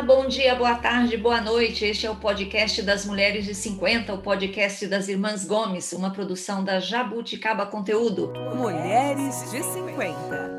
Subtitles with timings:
[0.00, 1.84] Olá, bom dia, boa tarde, boa noite.
[1.84, 6.64] Este é o podcast das Mulheres de 50, o podcast das Irmãs Gomes, uma produção
[6.64, 8.32] da Jabuticaba Conteúdo.
[8.56, 10.50] Mulheres de 50.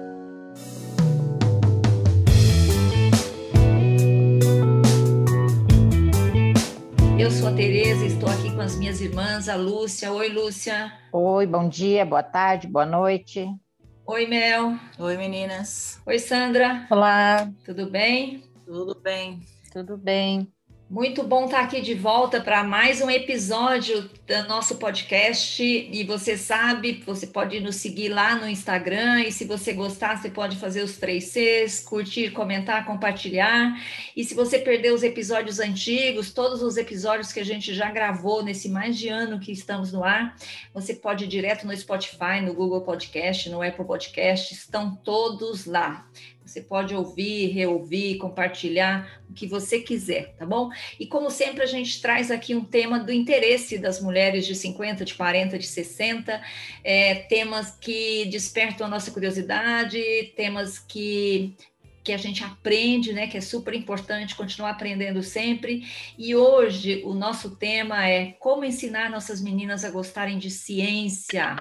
[7.20, 10.14] Eu sou a Tereza, estou aqui com as minhas irmãs, a Lúcia.
[10.14, 10.94] Oi, Lúcia.
[11.12, 13.50] Oi, bom dia, boa tarde, boa noite.
[14.06, 14.76] Oi, Mel.
[15.00, 16.00] Oi, meninas.
[16.06, 16.86] Oi, Sandra.
[16.92, 17.50] Olá.
[17.66, 18.51] Tudo bem?
[18.72, 19.42] Tudo bem.
[19.74, 20.50] Tudo bem.
[20.90, 25.62] Muito bom estar aqui de volta para mais um episódio do nosso podcast.
[25.62, 29.24] E você sabe, você pode nos seguir lá no Instagram.
[29.24, 33.78] E se você gostar, você pode fazer os três Cs, curtir, comentar, compartilhar.
[34.16, 38.42] E se você perdeu os episódios antigos, todos os episódios que a gente já gravou
[38.42, 40.34] nesse mais de ano que estamos no ar,
[40.74, 46.08] você pode ir direto no Spotify, no Google Podcast, no Apple Podcast, estão todos lá.
[46.52, 50.70] Você pode ouvir, reouvir, compartilhar o que você quiser, tá bom?
[51.00, 55.06] E como sempre, a gente traz aqui um tema do interesse das mulheres de 50,
[55.06, 56.42] de 40, de 60,
[56.84, 60.02] é, temas que despertam a nossa curiosidade,
[60.36, 61.56] temas que
[62.04, 65.88] que a gente aprende, né, que é super importante continuar aprendendo sempre.
[66.18, 71.58] E hoje o nosso tema é como ensinar nossas meninas a gostarem de ciência.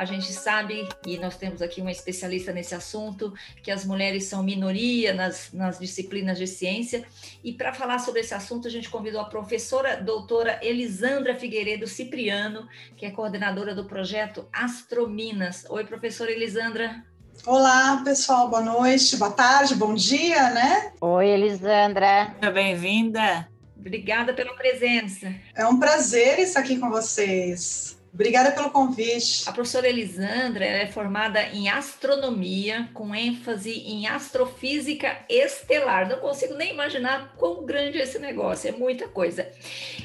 [0.00, 4.42] A gente sabe, e nós temos aqui uma especialista nesse assunto, que as mulheres são
[4.42, 7.04] minoria nas, nas disciplinas de ciência.
[7.44, 12.66] E para falar sobre esse assunto, a gente convidou a professora doutora Elisandra Figueiredo Cipriano,
[12.96, 15.66] que é coordenadora do projeto Astrominas.
[15.68, 17.04] Oi, professora Elisandra.
[17.44, 20.94] Olá, pessoal, boa noite, boa tarde, bom dia, né?
[20.98, 22.34] Oi, Elisandra.
[22.54, 23.46] Bem-vinda.
[23.76, 25.30] Obrigada pela presença.
[25.54, 27.99] É um prazer estar aqui com vocês.
[28.12, 29.48] Obrigada pelo convite.
[29.48, 36.08] A professora Elisandra é formada em astronomia, com ênfase em astrofísica estelar.
[36.08, 39.48] Não consigo nem imaginar quão grande é esse negócio, é muita coisa.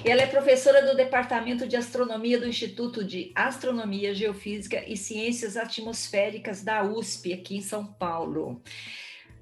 [0.04, 6.64] Ela é professora do Departamento de Astronomia do Instituto de Astronomia, Geofísica e Ciências Atmosféricas
[6.64, 8.62] da USP, aqui em São Paulo.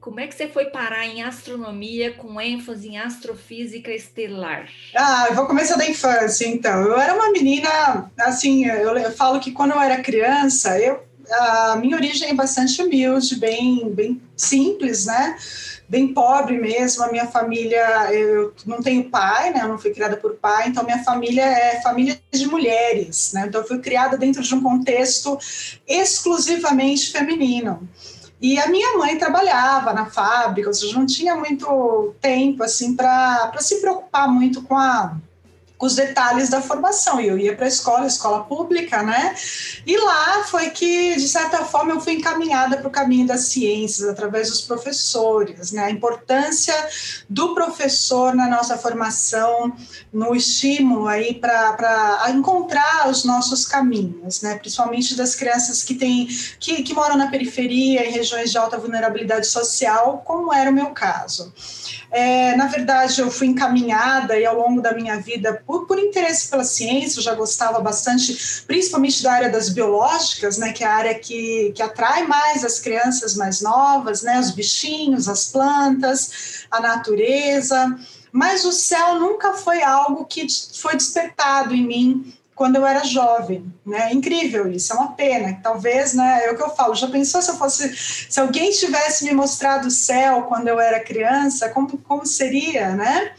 [0.03, 4.67] Como é que você foi parar em astronomia com ênfase em astrofísica estelar?
[4.93, 6.81] Ah, eu vou começar da infância, então.
[6.81, 11.77] Eu era uma menina, assim, eu, eu falo que quando eu era criança, eu, a
[11.77, 15.37] minha origem é bastante humilde, bem, bem simples, né?
[15.87, 17.01] Bem pobre mesmo.
[17.05, 19.61] A minha família, eu não tenho pai, né?
[19.61, 23.45] Eu não fui criada por pai, então minha família é família de mulheres, né?
[23.47, 25.39] Então eu fui criada dentro de um contexto
[25.87, 27.87] exclusivamente feminino.
[28.43, 33.57] E a minha mãe trabalhava na fábrica, ou seja, não tinha muito tempo assim para
[33.59, 35.15] se preocupar muito com a
[35.83, 37.19] os detalhes da formação.
[37.19, 39.35] E eu ia para a escola, escola pública, né?
[39.85, 44.07] E lá foi que, de certa forma, eu fui encaminhada para o caminho das ciências
[44.07, 45.85] através dos professores, né?
[45.85, 46.73] A importância
[47.29, 49.73] do professor na nossa formação,
[50.11, 54.55] no estímulo aí para encontrar os nossos caminhos, né?
[54.55, 56.27] Principalmente das crianças que têm
[56.59, 60.91] que, que moram na periferia, em regiões de alta vulnerabilidade social, como era o meu
[60.91, 61.53] caso.
[62.09, 66.49] É, na verdade, eu fui encaminhada e ao longo da minha vida, por, por, interesse
[66.49, 70.93] pela ciência, eu já gostava bastante, principalmente da área das biológicas, né, que é a
[70.93, 76.79] área que, que atrai mais as crianças mais novas, né, os bichinhos, as plantas, a
[76.79, 77.97] natureza.
[78.31, 80.45] Mas o céu nunca foi algo que
[80.75, 84.11] foi despertado em mim quando eu era jovem, né?
[84.11, 85.59] É incrível isso, é uma pena.
[85.61, 86.45] Talvez, né?
[86.45, 86.93] É o que eu falo.
[86.93, 90.99] Já pensou se eu fosse, se alguém tivesse me mostrado o céu quando eu era
[90.99, 93.33] criança, como, como seria, né?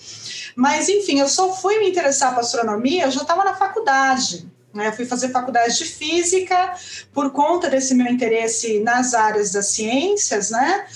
[0.55, 3.05] Mas enfim, eu só fui me interessar por astronomia.
[3.05, 4.49] Eu já estava na faculdade.
[4.73, 4.89] Né?
[4.89, 6.75] Eu fui fazer faculdade de física
[7.13, 10.87] por conta desse meu interesse nas áreas das ciências, né?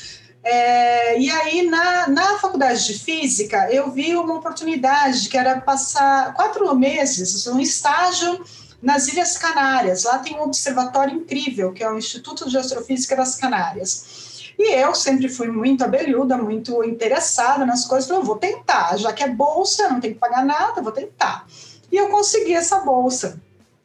[0.42, 6.32] É, e aí, na, na faculdade de física, eu vi uma oportunidade que era passar
[6.32, 8.42] quatro meses, um estágio
[8.80, 10.04] nas Ilhas Canárias.
[10.04, 14.27] Lá tem um observatório incrível, que é o Instituto de Astrofísica das Canárias.
[14.58, 18.08] E eu sempre fui muito abelhuda, muito interessada nas coisas.
[18.08, 21.46] Falei, eu vou tentar, já que é bolsa, não tem que pagar nada, vou tentar.
[21.92, 23.40] E eu consegui essa bolsa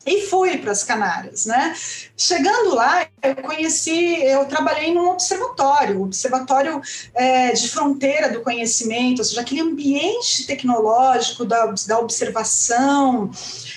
[0.05, 1.73] e fui para as Canárias, né?
[2.17, 6.81] Chegando lá, eu conheci, eu trabalhei num observatório, observatório
[7.13, 13.31] é, de fronteira do conhecimento, ou seja, aquele ambiente tecnológico da, da observação,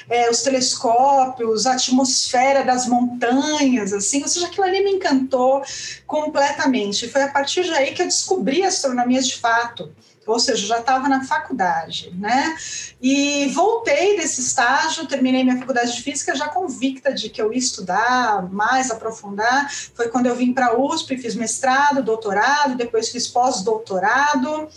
[0.08, 5.62] é, os telescópios, a atmosfera das montanhas, assim, ou seja, aquilo ali me encantou
[6.06, 7.08] completamente.
[7.08, 9.92] Foi a partir daí que eu descobri a astronomia de fato
[10.26, 12.56] ou seja, já estava na faculdade, né?
[13.00, 17.58] E voltei desse estágio, terminei minha faculdade de física já convicta de que eu ia
[17.58, 19.70] estudar, mais aprofundar.
[19.94, 24.68] Foi quando eu vim para a USP, fiz mestrado, doutorado, depois fiz pós-doutorado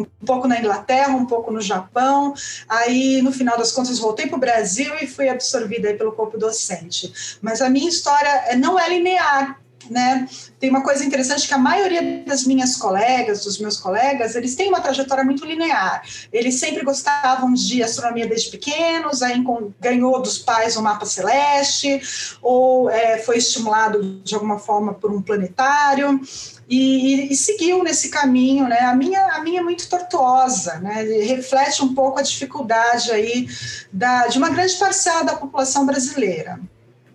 [0.00, 2.34] um pouco na Inglaterra, um pouco no Japão.
[2.68, 7.38] Aí, no final das contas, voltei para o Brasil e fui absorvida pelo corpo docente.
[7.40, 9.60] Mas a minha história não é linear
[9.90, 10.28] né?
[10.58, 14.68] Tem uma coisa interessante que a maioria das minhas colegas, dos meus colegas, eles têm
[14.68, 16.02] uma trajetória muito linear.
[16.32, 19.42] Eles sempre gostavam de astronomia desde pequenos, aí
[19.80, 22.00] ganhou dos pais um mapa celeste,
[22.42, 26.20] ou é, foi estimulado de alguma forma por um planetário.
[26.68, 28.80] E, e, seguiu nesse caminho, né?
[28.80, 31.02] A minha, a minha é muito tortuosa, né?
[31.02, 33.48] reflete um pouco a dificuldade aí
[33.92, 36.58] da, de uma grande parcela da população brasileira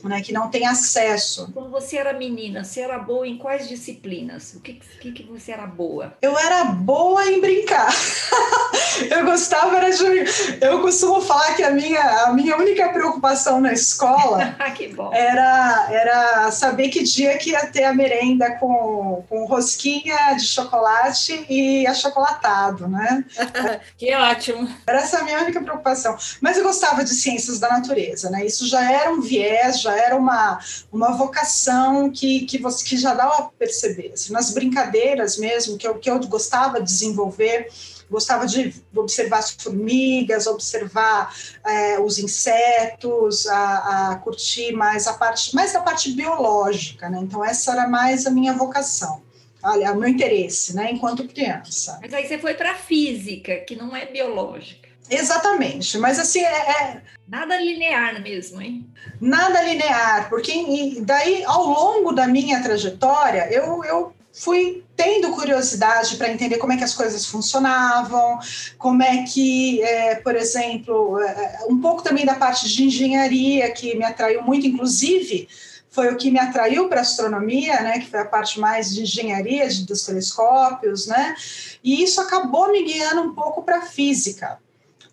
[0.08, 1.50] né, que não tem acesso.
[1.54, 4.54] Quando você era menina, você era boa em quais disciplinas?
[4.54, 6.16] O que, que, que você era boa?
[6.22, 7.92] Eu era boa em brincar.
[9.10, 10.60] eu gostava era de.
[10.62, 14.56] Eu costumo falar que a minha, a minha única preocupação na escola
[15.12, 21.46] era, era saber que dia que ia ter a merenda com, com rosquinha de chocolate
[21.50, 23.24] e achocolatado, né?
[23.98, 24.68] que ótimo.
[24.86, 26.16] Era essa a minha única preocupação.
[26.40, 28.46] Mas eu gostava de ciências da natureza, né?
[28.46, 30.60] Isso já era um viés, já era uma,
[30.92, 34.12] uma vocação que, que você que já dava para perceber.
[34.14, 37.68] Assim, nas brincadeiras mesmo, que eu, que eu gostava de desenvolver,
[38.12, 41.34] gostava de observar as formigas, observar
[41.66, 47.20] é, os insetos, a, a, curtir mais a parte, mais da parte biológica, né?
[47.22, 49.24] Então essa era mais a minha vocação.
[49.64, 52.00] Olha, o meu interesse, né, enquanto criança.
[52.02, 54.90] Mas aí você foi para física, que não é biológica.
[55.10, 58.90] Exatamente, mas assim é, é, Nada linear mesmo, hein?
[59.20, 66.30] Nada linear, porque daí ao longo da minha trajetória eu, eu fui tendo curiosidade para
[66.30, 68.38] entender como é que as coisas funcionavam,
[68.78, 73.98] como é que, é, por exemplo, é, um pouco também da parte de engenharia que
[73.98, 75.50] me atraiu muito, inclusive
[75.90, 79.02] foi o que me atraiu para a astronomia, né, que foi a parte mais de
[79.02, 81.36] engenharia dos telescópios, né,
[81.84, 84.60] e isso acabou me guiando um pouco para a física.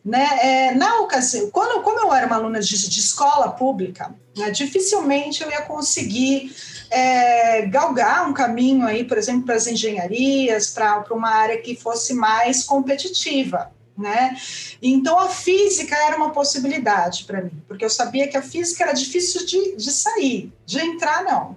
[0.09, 0.27] Né?
[0.41, 5.43] É, na ocasião, quando, como eu era uma aluna de, de escola pública, né, dificilmente
[5.43, 6.51] eu ia conseguir
[6.91, 12.15] é, galgar um caminho aí, por exemplo, para as engenharias, para uma área que fosse
[12.15, 13.71] mais competitiva.
[13.99, 14.35] Né?
[14.81, 18.95] Então a física era uma possibilidade para mim, porque eu sabia que a física era
[18.95, 21.55] difícil de, de sair, de entrar não.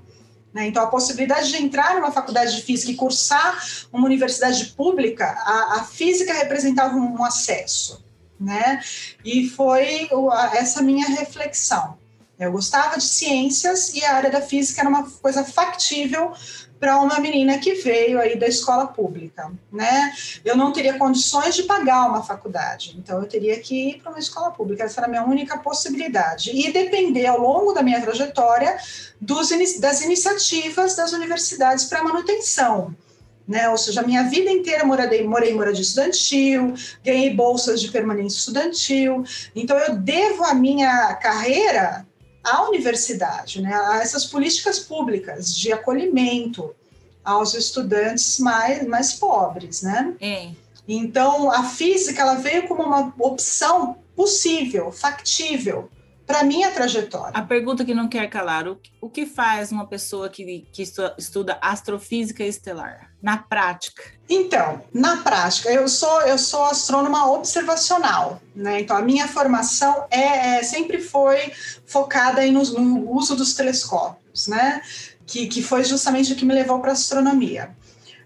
[0.54, 0.68] Né?
[0.68, 3.64] Então a possibilidade de entrar numa faculdade de física e cursar
[3.94, 8.01] uma universidade pública, a, a física representava um, um acesso
[8.42, 8.82] né?
[9.24, 10.10] E foi
[10.54, 11.98] essa minha reflexão.
[12.40, 16.34] Eu gostava de ciências e a área da física era uma coisa factível
[16.80, 20.12] para uma menina que veio aí da escola pública, né?
[20.44, 24.18] Eu não teria condições de pagar uma faculdade, então eu teria que ir para uma
[24.18, 26.50] escola pública, essa era a minha única possibilidade.
[26.50, 28.76] E depender ao longo da minha trajetória
[29.20, 32.96] dos, das iniciativas das universidades para manutenção
[33.52, 33.70] né?
[33.70, 38.40] Ou seja, a minha vida inteira morei, morei em moradia estudantil, ganhei bolsas de permanência
[38.40, 39.24] estudantil.
[39.54, 42.08] Então, eu devo a minha carreira
[42.44, 43.74] à universidade, né?
[43.74, 46.74] a essas políticas públicas de acolhimento
[47.24, 50.16] aos estudantes mais, mais pobres, né?
[50.20, 50.50] É.
[50.88, 55.90] Então, a física ela veio como uma opção possível, factível,
[56.32, 57.34] para minha trajetória.
[57.34, 58.66] A pergunta que não quer calar:
[59.02, 60.84] o, que faz uma pessoa que, que
[61.18, 64.02] estuda astrofísica estelar na prática?
[64.30, 68.80] Então, na prática, eu sou eu sou astrônoma observacional, né?
[68.80, 71.52] Então a minha formação é, é sempre foi
[71.86, 74.82] focada no, no uso dos telescópios, né?
[75.28, 77.76] Que, que foi justamente o que me levou para a astronomia.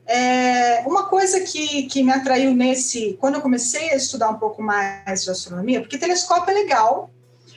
[0.07, 4.61] É, uma coisa que, que me atraiu nesse, quando eu comecei a estudar um pouco
[4.61, 7.09] mais de astronomia, porque telescópio é legal,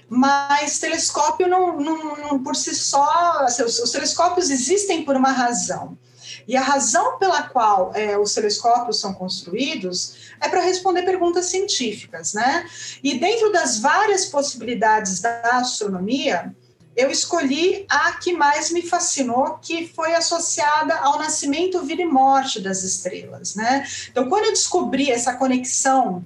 [0.09, 5.31] mas telescópio não, não, não por si só, assim, os, os, telescópios existem por uma
[5.31, 5.99] razão.
[6.47, 12.33] E a razão pela qual é, os telescópios são construídos é para responder perguntas científicas,
[12.33, 12.67] né?
[13.03, 16.55] E dentro das várias possibilidades da astronomia,
[16.97, 22.61] eu escolhi a que mais me fascinou, que foi associada ao nascimento, vida e morte
[22.61, 23.87] das estrelas, né?
[24.11, 26.25] Então, quando eu descobri essa conexão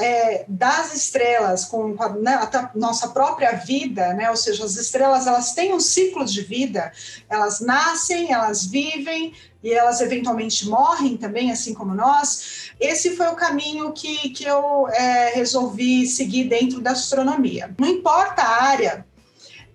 [0.00, 4.28] é, das estrelas com a, né, a, nossa própria vida, né?
[4.30, 6.92] ou seja, as estrelas elas têm um ciclo de vida,
[7.28, 12.72] elas nascem, elas vivem e elas eventualmente morrem também, assim como nós.
[12.80, 17.74] Esse foi o caminho que, que eu é, resolvi seguir dentro da astronomia.
[17.78, 19.06] Não importa a área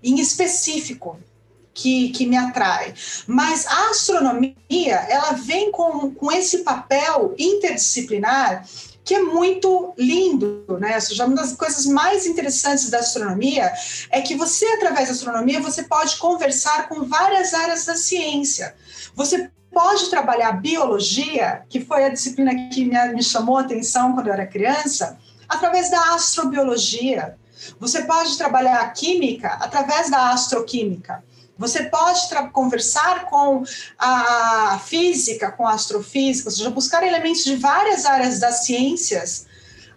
[0.03, 1.17] em específico,
[1.73, 2.93] que, que me atrai.
[3.25, 8.63] Mas a astronomia, ela vem com, com esse papel interdisciplinar
[9.03, 10.95] que é muito lindo, né?
[10.95, 13.71] Ou seja, uma das coisas mais interessantes da astronomia
[14.09, 18.73] é que você, através da astronomia, você pode conversar com várias áreas da ciência.
[19.13, 24.33] Você pode trabalhar biologia, que foi a disciplina que me, chamou a atenção quando eu
[24.33, 25.17] era criança,
[25.49, 27.35] através da astrobiologia.
[27.79, 31.23] Você pode trabalhar a química através da astroquímica.
[31.57, 33.63] Você pode conversar com
[33.97, 39.45] a física, com a astrofísica, ou seja, buscar elementos de várias áreas das ciências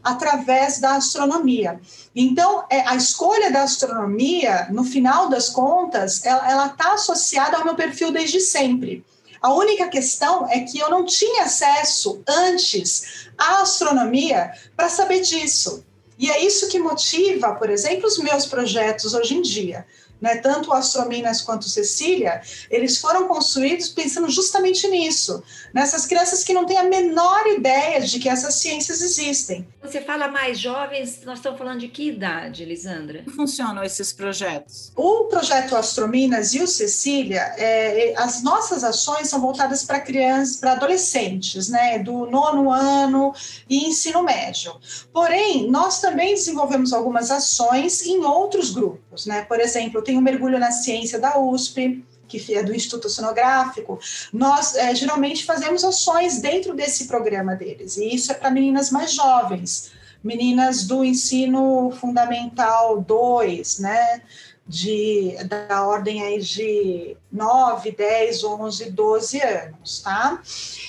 [0.04, 1.80] através da astronomia.
[2.14, 7.74] Então, é, a escolha da astronomia, no final das contas, ela está associada ao meu
[7.74, 9.04] perfil desde sempre.
[9.40, 15.84] A única questão é que eu não tinha acesso antes à astronomia para saber disso.
[16.18, 19.86] E é isso que motiva, por exemplo, os meus projetos hoje em dia
[20.20, 25.42] né, tanto o Astrominas quanto o Cecília, eles foram construídos pensando justamente nisso,
[25.72, 29.66] nessas crianças que não têm a menor ideia de que essas ciências existem.
[29.82, 33.22] Você fala mais jovens, nós estamos falando de que idade, Lisandra?
[33.22, 34.92] Como funcionam esses projetos?
[34.96, 40.72] O projeto Astrominas e o Cecília, é, as nossas ações são voltadas para crianças, para
[40.72, 43.32] adolescentes, né, do nono ano
[43.68, 44.74] e ensino médio.
[45.12, 50.58] Porém, nós também desenvolvemos algumas ações em outros grupos, né, por exemplo, tem o Mergulho
[50.58, 53.98] na Ciência da USP, que é do Instituto Oceanográfico,
[54.32, 59.12] nós é, geralmente fazemos ações dentro desse programa deles, e isso é para meninas mais
[59.12, 59.92] jovens,
[60.22, 64.22] meninas do ensino fundamental 2, né?
[64.68, 70.42] De, da ordem aí de 9, 10, 11, 12 anos, tá?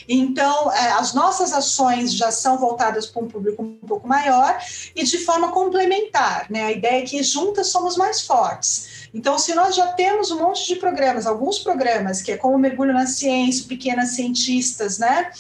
[0.10, 4.58] Então, é, as nossas ações já são voltadas para um público um pouco maior
[4.96, 6.64] e de forma complementar, né?
[6.64, 8.97] A ideia é que juntas somos mais fortes.
[9.18, 12.94] Então, se nós já temos um monte de programas, alguns programas, que é como Mergulho
[12.94, 15.32] na Ciência, Pequenas Cientistas, né,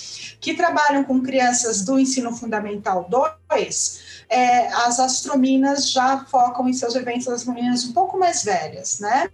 [0.41, 6.95] que trabalham com crianças do ensino fundamental 2, é, as astrominas já focam em seus
[6.95, 9.29] eventos das meninas um pouco mais velhas, né?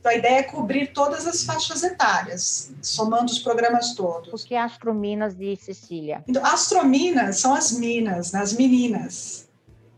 [0.00, 4.42] Então, a ideia é cobrir todas as faixas etárias, somando os programas todos.
[4.42, 6.24] O que é astrominas de Cecília?
[6.26, 8.40] Então, astrominas são as minas, né?
[8.40, 9.48] as meninas.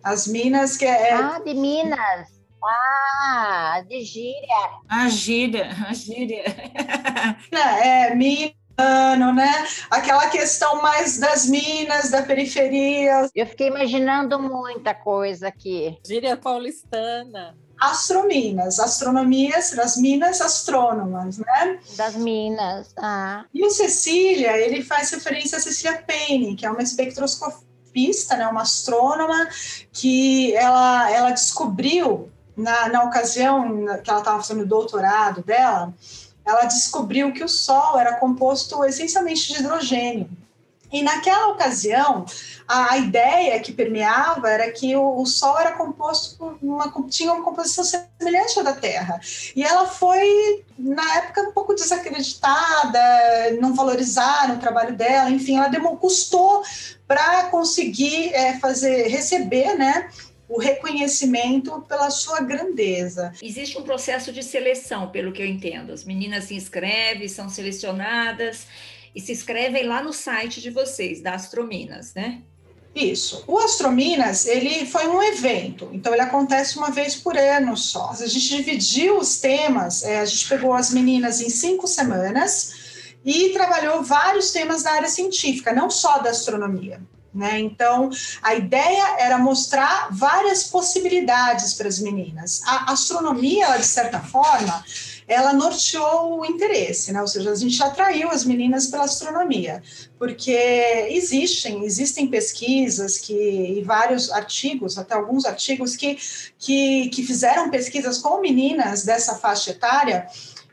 [0.05, 1.15] As minas que é...
[1.15, 2.36] Ah, de Minas!
[2.69, 4.71] Ah, de gíria.
[4.89, 6.45] A gíria, a gíria.
[7.53, 9.67] É, Milano, né?
[9.91, 13.29] Aquela questão mais das minas, da periferia.
[13.35, 15.97] Eu fiquei imaginando muita coisa aqui.
[16.07, 17.57] Gíria paulistana.
[17.79, 21.79] Astrominas, astronomias das minas astrônomas, né?
[21.97, 23.45] Das minas, ah.
[23.53, 28.63] E o Cecília, ele faz referência a Cecília Payne, que é uma espectroscopista, né, uma
[28.63, 29.49] astrônoma
[29.93, 35.93] que ela, ela descobriu na, na ocasião que ela estava fazendo o doutorado dela,
[36.45, 40.29] ela descobriu que o Sol era composto essencialmente de hidrogênio.
[40.93, 42.25] E naquela ocasião,
[42.67, 47.33] a, a ideia que permeava era que o, o, Sol era composto por uma tinha
[47.33, 49.21] uma composição semelhante à da Terra.
[49.55, 53.01] E ela foi na época um pouco desacreditada,
[53.61, 56.63] não valorizaram o trabalho dela, enfim, ela demorou, custou
[57.07, 60.09] para conseguir é, fazer receber, né,
[60.49, 63.33] o reconhecimento pela sua grandeza.
[63.43, 65.93] Existe um processo de seleção, pelo que eu entendo.
[65.93, 68.67] As meninas se inscrevem, são selecionadas
[69.15, 72.43] e se inscrevem lá no site de vocês, da Astrominas, né?
[72.95, 73.45] Isso.
[73.47, 78.11] O Astrominas, ele foi um evento, então ele acontece uma vez por ano só.
[78.11, 83.51] A gente dividiu os temas, é, a gente pegou as meninas em cinco semanas e
[83.51, 87.03] trabalhou vários temas da área científica, não só da astronomia.
[87.37, 87.61] Né?
[87.61, 88.09] Então,
[88.43, 92.63] a ideia era mostrar várias possibilidades para as meninas.
[92.65, 94.83] A astronomia, ela, de certa forma,
[95.29, 97.21] ela norteou o interesse, né?
[97.21, 99.83] ou seja, a gente atraiu as meninas pela astronomia,
[100.19, 100.57] porque
[101.11, 106.17] existem, existem pesquisas que, e vários artigos, até alguns artigos que,
[106.59, 110.27] que, que fizeram pesquisas com meninas dessa faixa etária,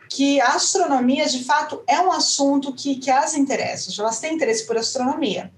[0.07, 4.65] que a astronomia, de fato, é um assunto que, que as interessa, elas têm interesse
[4.65, 5.51] por astronomia.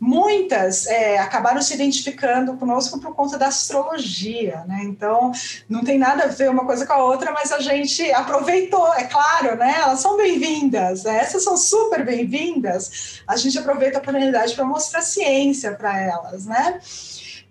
[0.00, 4.80] Muitas é, acabaram se identificando conosco por conta da astrologia, né?
[4.84, 5.30] Então,
[5.68, 9.04] não tem nada a ver uma coisa com a outra, mas a gente aproveitou, é
[9.04, 9.76] claro, né?
[9.78, 11.18] Elas são bem-vindas, né?
[11.18, 13.20] essas são super bem-vindas.
[13.26, 16.80] A gente aproveita a oportunidade para mostrar ciência para elas, né?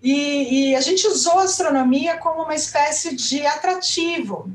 [0.02, 4.50] E, e a gente usou a astronomia como uma espécie de atrativo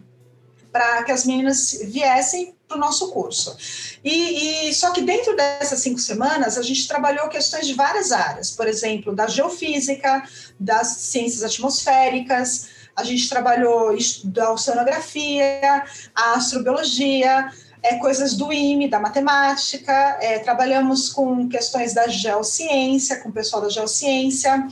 [0.69, 3.55] para que as meninas viessem para o nosso curso.
[4.03, 8.51] E, e, só que dentro dessas cinco semanas a gente trabalhou questões de várias áreas,
[8.51, 10.23] por exemplo, da geofísica,
[10.59, 15.83] das ciências atmosféricas, a gente trabalhou a oceanografia,
[16.15, 17.51] a astrobiologia,
[17.85, 23.61] é, coisas do IME, da matemática, é, trabalhamos com questões da geociência, com o pessoal
[23.61, 24.67] da geociência,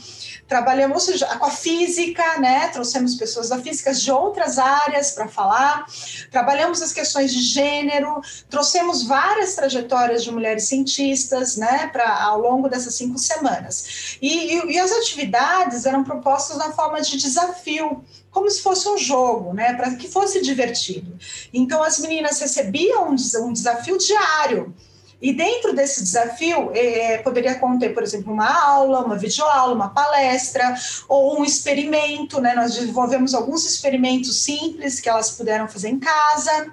[0.48, 1.06] trabalhamos
[1.38, 2.68] com a física, né?
[2.68, 5.86] Trouxemos pessoas da física de outras áreas para falar,
[6.32, 11.88] trabalhamos as questões de gênero, trouxemos várias trajetórias de mulheres cientistas, né?
[11.92, 14.18] Para ao longo dessas cinco semanas.
[14.20, 18.98] E, e, e as atividades eram propostas na forma de desafio como se fosse um
[18.98, 21.16] jogo, né, para que fosse divertido.
[21.52, 24.74] Então as meninas recebiam um, desafio diário.
[25.22, 30.74] E dentro desse desafio, é, poderia conter, por exemplo, uma aula, uma videoaula, uma palestra
[31.08, 32.40] ou um experimento.
[32.40, 32.54] Né?
[32.54, 36.72] Nós desenvolvemos alguns experimentos simples que elas puderam fazer em casa,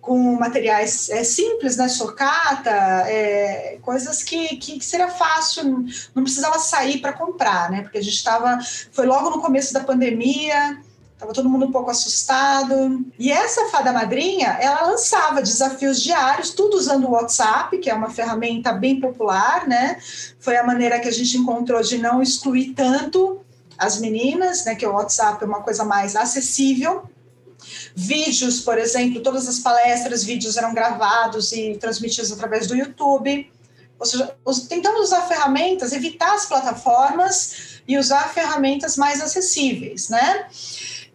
[0.00, 1.88] com materiais é, simples, né?
[1.88, 7.82] Socata, é, coisas que, que, que, seria fácil, não precisava sair para comprar, né?
[7.82, 8.58] Porque a gente estava.
[8.92, 10.80] Foi logo no começo da pandemia
[11.20, 13.04] Estava todo mundo um pouco assustado.
[13.18, 18.08] E essa fada madrinha, ela lançava desafios diários, tudo usando o WhatsApp, que é uma
[18.08, 19.98] ferramenta bem popular, né?
[20.38, 23.38] Foi a maneira que a gente encontrou de não excluir tanto
[23.76, 24.74] as meninas, né?
[24.74, 27.02] Que o WhatsApp é uma coisa mais acessível.
[27.94, 33.52] Vídeos, por exemplo, todas as palestras, vídeos eram gravados e transmitidos através do YouTube.
[33.98, 34.34] Ou seja,
[34.70, 40.46] tentamos usar ferramentas, evitar as plataformas e usar ferramentas mais acessíveis, né?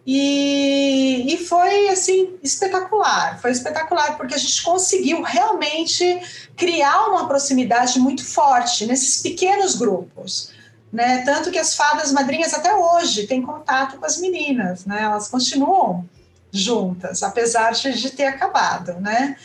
[0.06, 6.20] E, e foi assim espetacular, foi espetacular porque a gente conseguiu realmente
[6.56, 10.52] criar uma proximidade muito forte nesses pequenos grupos.
[10.92, 11.24] Né?
[11.24, 15.02] Tanto que as fadas madrinhas até hoje têm contato com as meninas, né?
[15.02, 16.08] Elas continuam
[16.52, 19.36] juntas, apesar de ter acabado, né?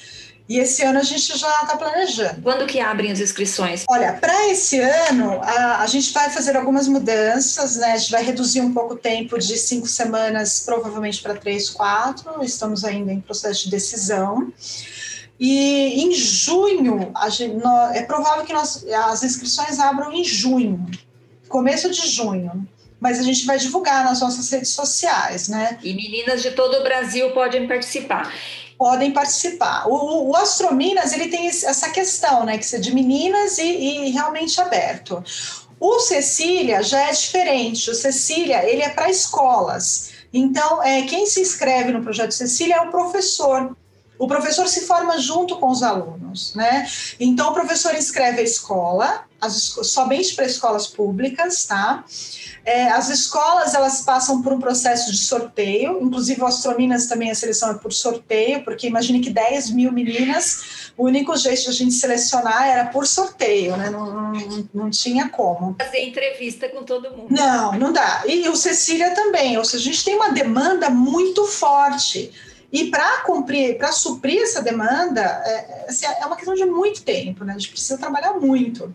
[0.51, 2.41] E esse ano a gente já está planejando.
[2.41, 3.86] Quando que abrem as inscrições?
[3.88, 7.93] Olha, para esse ano a, a, gente vai fazer algumas mudanças, né?
[7.93, 12.43] A gente vai reduzir um pouco o tempo de cinco semanas, provavelmente para três, quatro.
[12.43, 14.51] Estamos ainda em processo de decisão.
[15.39, 17.55] E em junho, gente,
[17.93, 20.86] é provável que nós, as inscrições abram em junho,
[21.48, 22.67] começo de junho
[23.00, 25.79] mas a gente vai divulgar nas nossas redes sociais, né?
[25.81, 28.31] E meninas de todo o Brasil podem participar
[28.81, 29.88] podem participar.
[29.88, 34.59] O, o Astrominas ele tem essa questão, né, que é de meninas e, e realmente
[34.59, 35.24] aberto.
[35.79, 37.91] O Cecília já é diferente.
[37.91, 40.13] O Cecília ele é para escolas.
[40.33, 43.77] Então, é, quem se inscreve no projeto Cecília é o professor.
[44.22, 46.88] O professor se forma junto com os alunos, né?
[47.20, 52.03] Então, o professor inscreve a escola, as, somente para escolas públicas, tá?
[52.64, 57.36] É, as escolas elas passam por um processo de sorteio, inclusive o Astrominas também a
[57.36, 61.74] seleção é por sorteio, porque imagine que 10 mil meninas, o único jeito de a
[61.74, 63.90] gente selecionar era por sorteio, né?
[63.90, 65.75] Não, não, não tinha como.
[65.81, 67.25] Fazer entrevista com todo mundo.
[67.31, 68.22] Não, não dá.
[68.27, 72.31] E o Cecília também, ou seja, a gente tem uma demanda muito forte.
[72.72, 77.44] E para cumprir, para suprir essa demanda, é, assim, é uma questão de muito tempo,
[77.44, 77.53] né?
[77.53, 78.94] A gente precisa trabalhar muito.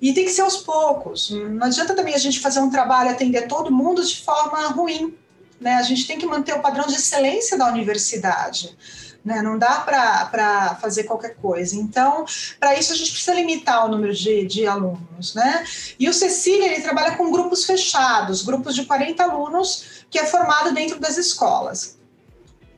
[0.00, 1.30] E tem que ser aos poucos.
[1.30, 5.14] Não adianta também a gente fazer um trabalho, atender todo mundo de forma ruim.
[5.60, 5.74] Né?
[5.74, 8.74] A gente tem que manter o padrão de excelência da universidade.
[9.22, 9.42] Né?
[9.42, 11.76] Não dá para fazer qualquer coisa.
[11.76, 12.24] Então,
[12.58, 15.34] para isso, a gente precisa limitar o número de, de alunos.
[15.34, 15.62] Né?
[15.98, 20.72] E o Cecília ele trabalha com grupos fechados, grupos de 40 alunos, que é formado
[20.72, 21.99] dentro das escolas.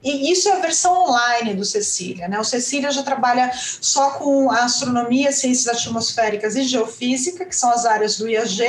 [0.02, 2.38] E isso é a versão online do Cecília, né?
[2.38, 8.18] O Cecília já trabalha só com astronomia, ciências atmosféricas e geofísica, que são as áreas
[8.18, 8.62] do IAG.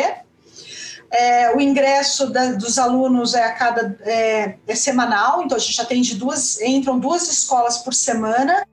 [1.09, 5.79] É, o ingresso da, dos alunos é a cada é, é, semanal, então a gente
[5.79, 8.65] atende duas, entram duas escolas por semana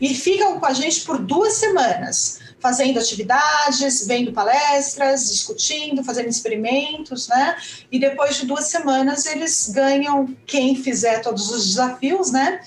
[0.00, 7.26] e ficam com a gente por duas semanas fazendo atividades, vendo palestras, discutindo, fazendo experimentos,
[7.28, 7.56] né?
[7.90, 12.60] E depois de duas semanas eles ganham, quem fizer todos os desafios, né?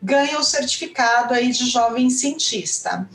[0.00, 3.08] ganha o certificado aí de jovem cientista.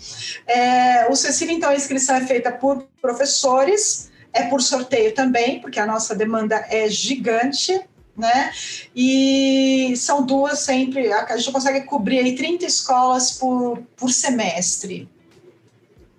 [0.46, 5.80] É, o Cecília, então, a inscrição é feita por professores, é por sorteio também, porque
[5.80, 7.80] a nossa demanda é gigante,
[8.18, 8.52] né?
[8.96, 15.08] E são duas sempre, a gente consegue cobrir aí 30 escolas por, por semestre.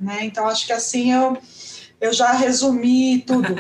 [0.01, 0.25] Né?
[0.25, 1.39] Então, acho que assim eu,
[2.01, 3.55] eu já resumi tudo.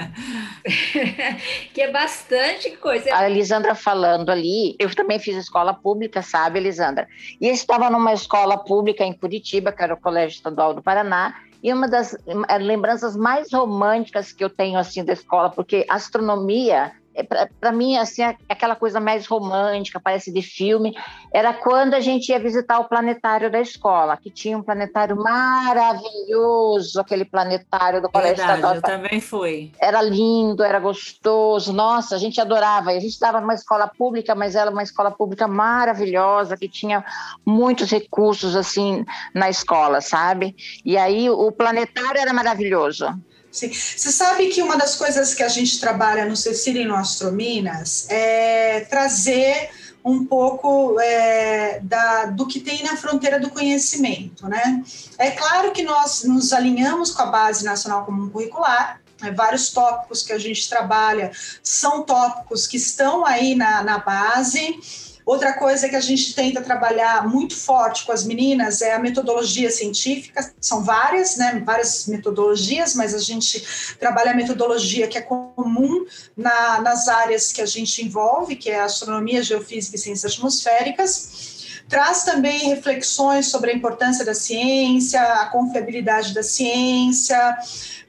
[1.72, 3.14] que é bastante coisa.
[3.14, 7.08] A Elisandra falando ali, eu também fiz escola pública, sabe, Elisandra?
[7.40, 11.34] E eu estava numa escola pública em Curitiba, que era o Colégio Estadual do Paraná,
[11.62, 16.92] e uma das eh, lembranças mais românticas que eu tenho assim da escola, porque astronomia
[17.60, 20.94] para mim, assim, aquela coisa mais romântica, parece de filme,
[21.32, 27.00] era quando a gente ia visitar o planetário da escola, que tinha um planetário maravilhoso,
[27.00, 28.74] aquele planetário do Colégio Verdade, Estadual.
[28.76, 29.72] Eu também fui.
[29.80, 32.90] Era lindo, era gostoso, nossa, a gente adorava.
[32.90, 37.04] A gente estava numa escola pública, mas era uma escola pública maravilhosa, que tinha
[37.44, 40.56] muitos recursos, assim, na escola, sabe?
[40.84, 43.06] E aí o planetário era maravilhoso.
[43.54, 43.72] Sim.
[43.72, 48.04] Você sabe que uma das coisas que a gente trabalha no Cecília e no Astrominas
[48.10, 49.70] é trazer
[50.04, 54.82] um pouco é, da, do que tem na fronteira do conhecimento, né?
[55.16, 59.30] É claro que nós nos alinhamos com a Base Nacional Comum Curricular, né?
[59.30, 61.30] vários tópicos que a gente trabalha
[61.62, 64.80] são tópicos que estão aí na, na base,
[65.24, 69.70] Outra coisa que a gente tenta trabalhar muito forte com as meninas é a metodologia
[69.70, 70.52] científica.
[70.60, 71.62] São várias, né?
[71.64, 76.04] Várias metodologias, mas a gente trabalha a metodologia que é comum
[76.36, 81.53] na, nas áreas que a gente envolve, que é astronomia, geofísica e ciências atmosféricas
[81.88, 87.56] traz também reflexões sobre a importância da ciência, a confiabilidade da ciência,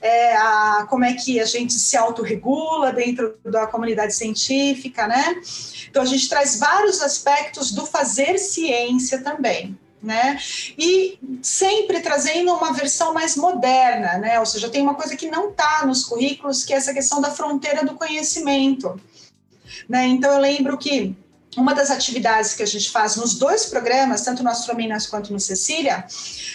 [0.01, 5.35] é, a, como é que a gente se autorregula dentro da comunidade científica, né?
[5.89, 9.77] Então, a gente traz vários aspectos do fazer ciência também.
[10.03, 10.37] Né?
[10.77, 14.39] E sempre trazendo uma versão mais moderna, né?
[14.39, 17.31] Ou seja, tem uma coisa que não está nos currículos, que é essa questão da
[17.31, 19.01] fronteira do conhecimento.
[19.89, 20.05] Né?
[20.05, 21.15] Então, eu lembro que
[21.57, 25.39] uma das atividades que a gente faz nos dois programas, tanto no Astrominas quanto no
[25.39, 26.05] Cecília,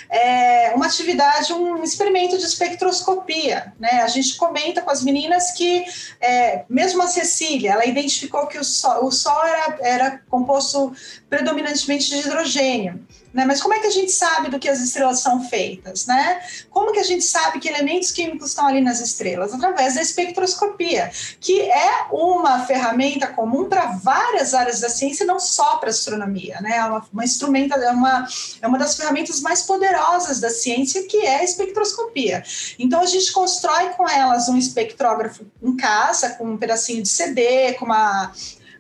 [0.09, 3.73] é uma atividade, um experimento de espectroscopia.
[3.79, 4.03] Né?
[4.03, 5.85] A gente comenta com as meninas que,
[6.21, 10.93] é, mesmo a Cecília, ela identificou que o Sol, o sol era, era composto
[11.29, 13.01] predominantemente de hidrogênio.
[13.33, 13.45] Né?
[13.45, 16.07] Mas como é que a gente sabe do que as estrelas são feitas?
[16.07, 16.41] Né?
[16.71, 19.53] Como que a gente sabe que elementos químicos estão ali nas estrelas?
[19.53, 25.77] Através da espectroscopia, que é uma ferramenta comum para várias áreas da ciência, não só
[25.77, 26.61] para astronomia.
[26.61, 26.77] Né?
[26.77, 28.27] É uma, uma instrumenta, é uma,
[28.61, 32.43] é uma das ferramentas mais poderosas da ciência, que é a espectroscopia.
[32.79, 37.75] Então a gente constrói com elas um espectrógrafo em casa, com um pedacinho de CD,
[37.75, 38.33] com uma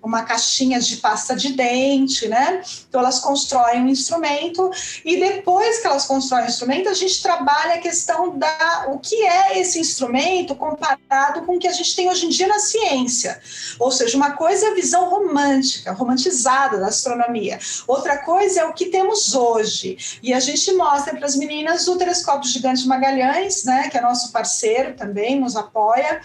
[0.03, 2.63] uma caixinha de pasta de dente, né?
[2.89, 4.71] Então elas constroem um instrumento
[5.05, 9.15] e depois que elas constroem o instrumento, a gente trabalha a questão da o que
[9.23, 13.41] é esse instrumento comparado com o que a gente tem hoje em dia na ciência.
[13.79, 17.59] Ou seja, uma coisa é a visão romântica, romantizada da astronomia.
[17.87, 20.19] Outra coisa é o que temos hoje.
[20.23, 24.33] E a gente mostra para as meninas o telescópio gigante Magalhães, né, que é nosso
[24.33, 26.21] parceiro também, nos apoia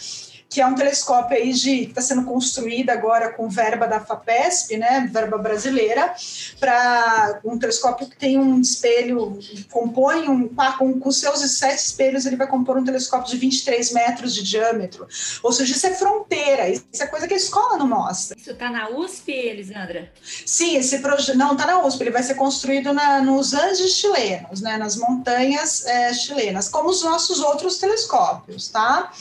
[0.56, 4.78] que é um telescópio aí de que está sendo construído agora com verba da FAPESP,
[4.78, 6.16] né, verba brasileira,
[6.62, 9.38] para um telescópio que tem um espelho,
[9.70, 14.34] compõe um com, com seus sete espelhos, ele vai compor um telescópio de 23 metros
[14.34, 15.06] de diâmetro.
[15.44, 18.38] Ou seja, isso é fronteira, isso é coisa que a escola não mostra.
[18.40, 20.10] Isso está na USP, Elisandra?
[20.46, 24.62] Sim, esse projeto não está na USP, ele vai ser construído na, nos Andes chilenos,
[24.62, 29.12] né, nas montanhas é, chilenas, como os nossos outros telescópios, tá?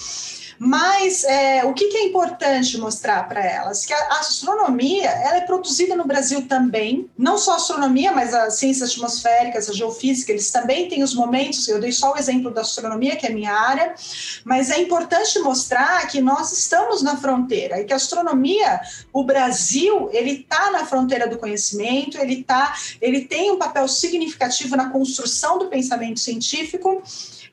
[0.58, 3.84] Mas é, o que, que, é importante mostrar para elas?
[3.84, 8.54] Que a, astronomia ela é produzida no Brasil também, não só a astronomia, mas as
[8.54, 12.60] ciências atmosféricas, a geofísica, eles também têm os momentos, eu dei só o exemplo da
[12.60, 13.94] astronomia, que é minha área,
[14.44, 18.80] mas é importante mostrar que nós estamos na fronteira e que a astronomia,
[19.12, 24.76] o Brasil, ele está na fronteira do conhecimento, ele, tá, ele tem um papel significativo
[24.76, 27.02] na construção do pensamento científico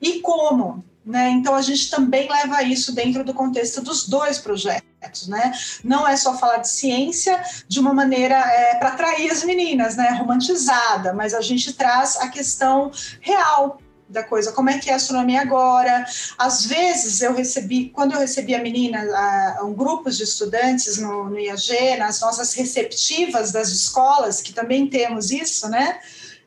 [0.00, 0.84] e como?
[1.04, 1.30] Né?
[1.30, 5.26] Então, a gente também leva isso dentro do contexto dos dois projetos.
[5.26, 5.52] Né?
[5.82, 10.10] Não é só falar de ciência de uma maneira é, para atrair as meninas, né?
[10.10, 13.80] romantizada, mas a gente traz a questão real
[14.12, 16.04] da coisa, como é que é a astronomia agora.
[16.38, 21.30] Às vezes eu recebi, quando eu recebi a menina, a, um grupo de estudantes no,
[21.30, 25.98] no IAG, nas nossas receptivas das escolas, que também temos isso, né?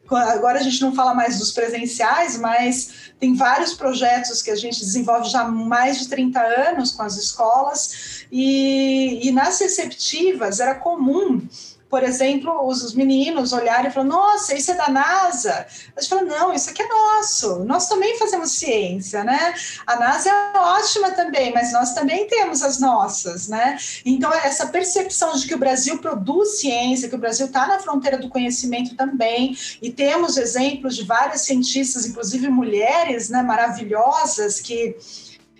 [0.09, 4.79] Agora a gente não fala mais dos presenciais, mas tem vários projetos que a gente
[4.79, 10.75] desenvolve já há mais de 30 anos com as escolas, e, e nas receptivas era
[10.75, 11.41] comum
[11.89, 15.65] por exemplo, os, meninos olharem e falar, nossa, isso é da NASA.
[15.95, 17.63] A gente fala, não, isso aqui é nosso.
[17.63, 19.53] Nós também fazemos ciência, né?
[19.85, 23.77] A NASA é ótima também, mas nós também temos as nossas, né?
[24.03, 28.17] Então, essa percepção de que o Brasil produz ciência, que o Brasil está na fronteira
[28.17, 34.95] do conhecimento também, e temos exemplos de várias cientistas, inclusive mulheres, né, maravilhosas, que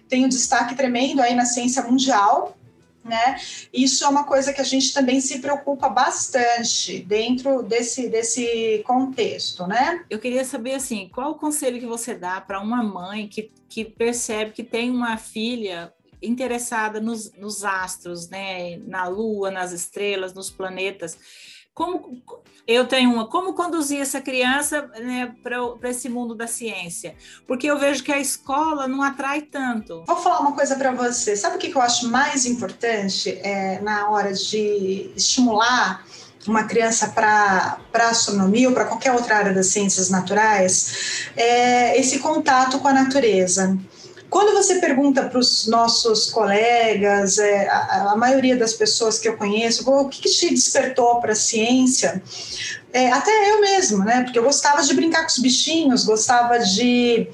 [0.08, 2.55] têm um destaque tremendo aí na ciência mundial,
[3.06, 3.40] né?
[3.72, 9.68] Isso é uma coisa que a gente também se preocupa bastante dentro desse, desse contexto,
[9.68, 10.04] né?
[10.10, 13.86] Eu queria saber assim, qual o conselho que você dá para uma mãe que, que
[13.86, 18.78] percebe que tem uma filha interessada nos, nos astros, né?
[18.78, 21.16] Na Lua, nas estrelas, nos planetas.
[21.76, 22.24] Como
[22.66, 27.16] eu tenho uma, como conduzir essa criança né, para esse mundo da ciência?
[27.46, 30.02] Porque eu vejo que a escola não atrai tanto.
[30.08, 31.36] Vou falar uma coisa para você.
[31.36, 36.06] Sabe o que eu acho mais importante é, na hora de estimular
[36.48, 41.28] uma criança para astronomia ou para qualquer outra área das ciências naturais?
[41.36, 43.78] É esse contato com a natureza.
[44.30, 49.38] Quando você pergunta para os nossos colegas, é, a, a, maioria das pessoas que eu
[49.38, 52.22] conheço, o que, que te despertou para a ciência?
[52.92, 54.24] É, até eu mesmo, né?
[54.24, 57.30] Porque eu gostava de brincar com os bichinhos, gostava de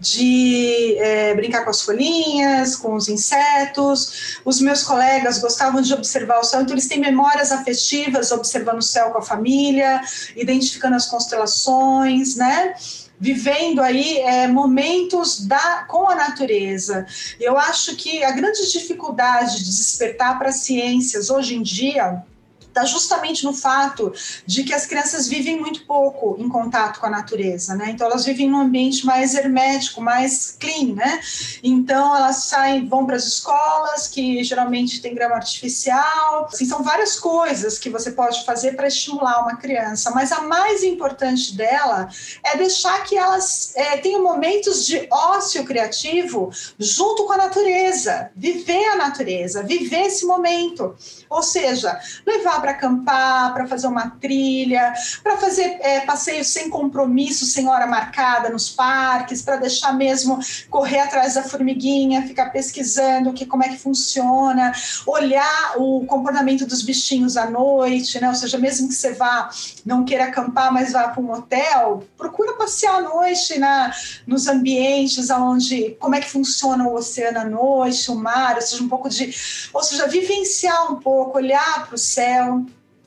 [0.00, 4.40] de é, brincar com as folhinhas, com os insetos.
[4.44, 8.82] Os meus colegas gostavam de observar o céu, então eles têm memórias afetivas observando o
[8.82, 10.00] céu com a família,
[10.34, 12.74] identificando as constelações, né?
[13.20, 17.06] Vivendo aí é, momentos da, com a natureza.
[17.38, 22.24] Eu acho que a grande dificuldade de despertar para as ciências hoje em dia
[22.70, 24.12] está justamente no fato
[24.46, 27.90] de que as crianças vivem muito pouco em contato com a natureza, né?
[27.90, 31.20] Então elas vivem num ambiente mais hermético, mais clean, né?
[31.62, 36.48] Então elas saem, vão para as escolas que geralmente tem grama artificial.
[36.50, 40.82] Assim, são várias coisas que você pode fazer para estimular uma criança, mas a mais
[40.82, 42.08] importante dela
[42.44, 48.84] é deixar que elas é, tenham momentos de ócio criativo junto com a natureza, viver
[48.86, 50.94] a natureza, viver esse momento.
[51.28, 54.92] Ou seja, levar para acampar, para fazer uma trilha,
[55.22, 61.00] para fazer é, passeios sem compromisso, sem hora marcada nos parques, para deixar mesmo correr
[61.00, 64.72] atrás da formiguinha, ficar pesquisando que, como é que funciona,
[65.06, 68.28] olhar o comportamento dos bichinhos à noite, né?
[68.28, 69.50] Ou seja, mesmo que você vá,
[69.84, 73.92] não queira acampar, mas vá para um hotel, procura passear à noite na,
[74.26, 78.82] nos ambientes onde, como é que funciona o oceano à noite, o mar, ou seja,
[78.82, 79.34] um pouco de,
[79.72, 82.49] ou seja, vivenciar um pouco, olhar para o céu,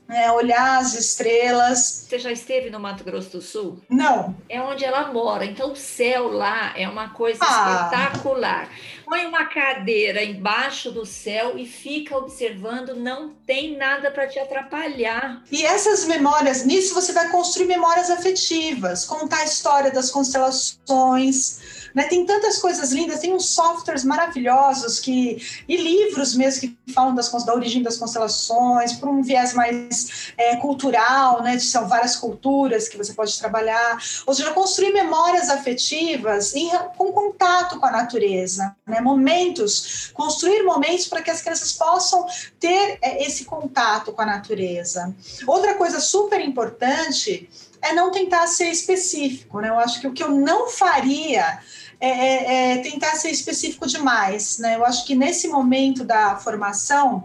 [0.09, 2.05] é, olhar as estrelas.
[2.07, 3.79] Você já esteve no Mato Grosso do Sul?
[3.89, 4.35] Não.
[4.49, 5.45] É onde ela mora.
[5.45, 7.89] Então, o céu lá é uma coisa ah.
[7.91, 8.69] espetacular.
[9.05, 15.43] Põe uma cadeira embaixo do céu e fica observando, não tem nada para te atrapalhar.
[15.51, 22.03] E essas memórias, nisso você vai construir memórias afetivas, contar a história das constelações né?
[22.03, 27.31] Tem tantas coisas lindas, tem uns softwares maravilhosos que e livros mesmo que falam das,
[27.45, 31.59] da origem das constelações, por um viés mais é, cultural, né?
[31.59, 37.79] São várias culturas que você pode trabalhar, ou seja, construir memórias afetivas em, com contato
[37.79, 38.99] com a natureza, né?
[39.01, 42.25] Momentos, construir momentos para que as crianças possam
[42.59, 45.13] ter é, esse contato com a natureza.
[45.47, 47.49] Outra coisa super importante
[47.81, 49.69] é não tentar ser específico, né?
[49.69, 51.59] Eu acho que o que eu não faria
[52.03, 54.57] é, é, é, tentar ser específico demais.
[54.57, 54.75] Né?
[54.75, 57.23] Eu acho que nesse momento da formação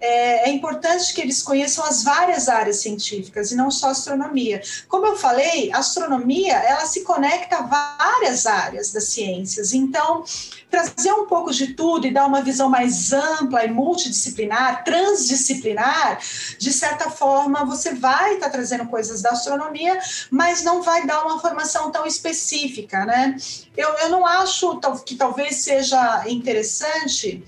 [0.00, 4.62] é, é, importante que eles conheçam as várias áreas científicas e não só astronomia.
[4.88, 9.74] Como eu falei, a astronomia ela se conecta a várias áreas das ciências.
[9.74, 10.24] Então,
[10.70, 16.18] trazer um pouco de tudo e dar uma visão mais ampla e multidisciplinar, transdisciplinar,
[16.58, 19.98] de certa forma você vai estar tá trazendo coisas da astronomia,
[20.30, 23.36] mas não vai dar uma formação tão específica, né?
[23.76, 27.42] Eu, eu não acho que talvez seja interessante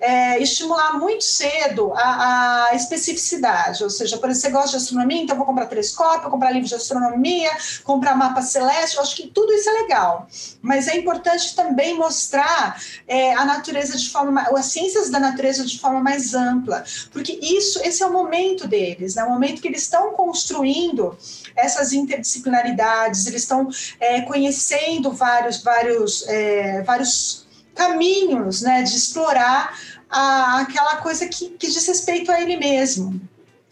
[0.00, 5.22] é, estimular muito cedo a, a, especificidade, ou seja, por exemplo, você gosta de astronomia,
[5.22, 7.50] então vou comprar telescópio, comprar livro de astronomia,
[7.84, 10.28] comprar mapa celeste, eu acho que tudo isso é legal,
[10.60, 15.78] mas é importante também mostrar é, a natureza de forma, as ciências da natureza de
[15.78, 19.82] forma mais ampla, porque isso, esse é o momento deles, né, o momento que eles
[19.82, 21.16] estão construindo
[21.56, 23.68] essas interdisciplinaridades, eles estão
[24.00, 27.43] é, conhecendo vários, vários, é, vários
[27.74, 33.20] caminhos né, de explorar a, aquela coisa que, que diz respeito a ele mesmo.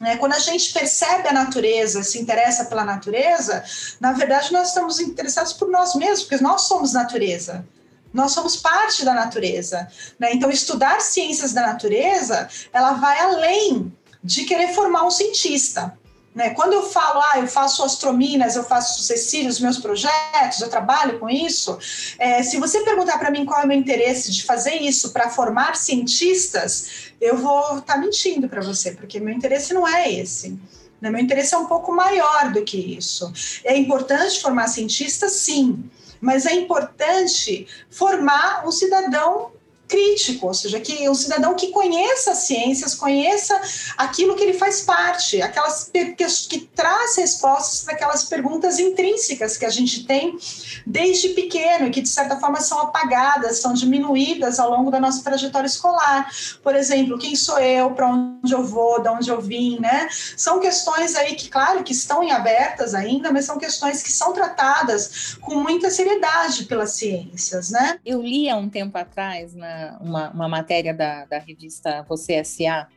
[0.01, 0.17] Né?
[0.17, 3.63] Quando a gente percebe a natureza, se interessa pela natureza,
[4.01, 7.65] na verdade nós estamos interessados por nós mesmos, porque nós somos natureza.
[8.13, 9.89] Nós somos parte da natureza.
[10.19, 10.35] Né?
[10.35, 13.91] Então, estudar ciências da natureza, ela vai além
[14.23, 15.97] de querer formar um cientista.
[16.35, 16.51] Né?
[16.51, 21.19] Quando eu falo, ah, eu faço astrominas, eu faço Cecília, os meus projetos, eu trabalho
[21.19, 21.79] com isso,
[22.19, 25.29] é, se você perguntar para mim qual é o meu interesse de fazer isso para
[25.29, 30.59] formar cientistas, eu vou estar tá mentindo para você, porque meu interesse não é esse.
[31.01, 31.11] Né?
[31.11, 33.31] Meu interesse é um pouco maior do que isso.
[33.63, 35.85] É importante formar cientistas, sim,
[36.19, 39.52] mas é importante formar um cidadão
[39.93, 43.61] crítico, ou seja, que um cidadão que conheça as ciências, conheça
[43.99, 46.15] aquilo que ele faz parte, aquelas que,
[46.49, 50.39] que traz respostas aquelas perguntas intrínsecas que a gente tem
[50.87, 55.23] desde pequeno e que de certa forma são apagadas, são diminuídas ao longo da nossa
[55.23, 56.27] trajetória escolar.
[56.63, 60.09] Por exemplo, quem sou eu, para onde eu vou, de onde eu vim, né?
[60.39, 64.33] São questões aí que, claro, que estão em abertas ainda, mas são questões que são
[64.33, 67.99] tratadas com muita seriedade pelas ciências, né?
[68.07, 72.89] Eu li há um tempo atrás na uma, uma matéria da, da revista Você S.A.,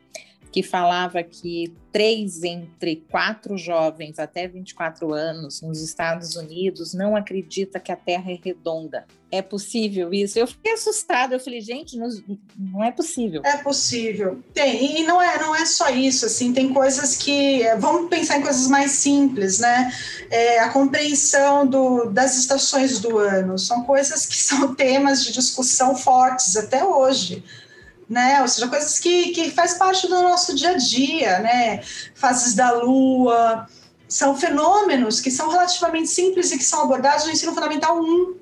[0.55, 7.77] que falava que três entre quatro jovens até 24 anos nos Estados Unidos não acredita
[7.77, 9.05] que a Terra é redonda.
[9.29, 10.39] É possível isso?
[10.39, 11.35] Eu fiquei assustada.
[11.35, 12.07] Eu falei, gente, não,
[12.57, 13.41] não é possível.
[13.43, 14.41] É possível.
[14.53, 15.01] Tem.
[15.01, 16.25] E não é, não é só isso.
[16.25, 17.63] Assim, tem coisas que.
[17.77, 19.91] Vamos pensar em coisas mais simples, né?
[20.31, 23.59] É, a compreensão do, das estações do ano.
[23.59, 27.43] São coisas que são temas de discussão fortes até hoje
[28.09, 28.41] né?
[28.41, 31.81] Ou seja, coisas que, que faz parte do nosso dia a dia, né?
[32.13, 33.67] Fases da lua,
[34.07, 38.35] são fenômenos que são relativamente simples e que são abordados no ensino fundamental 1.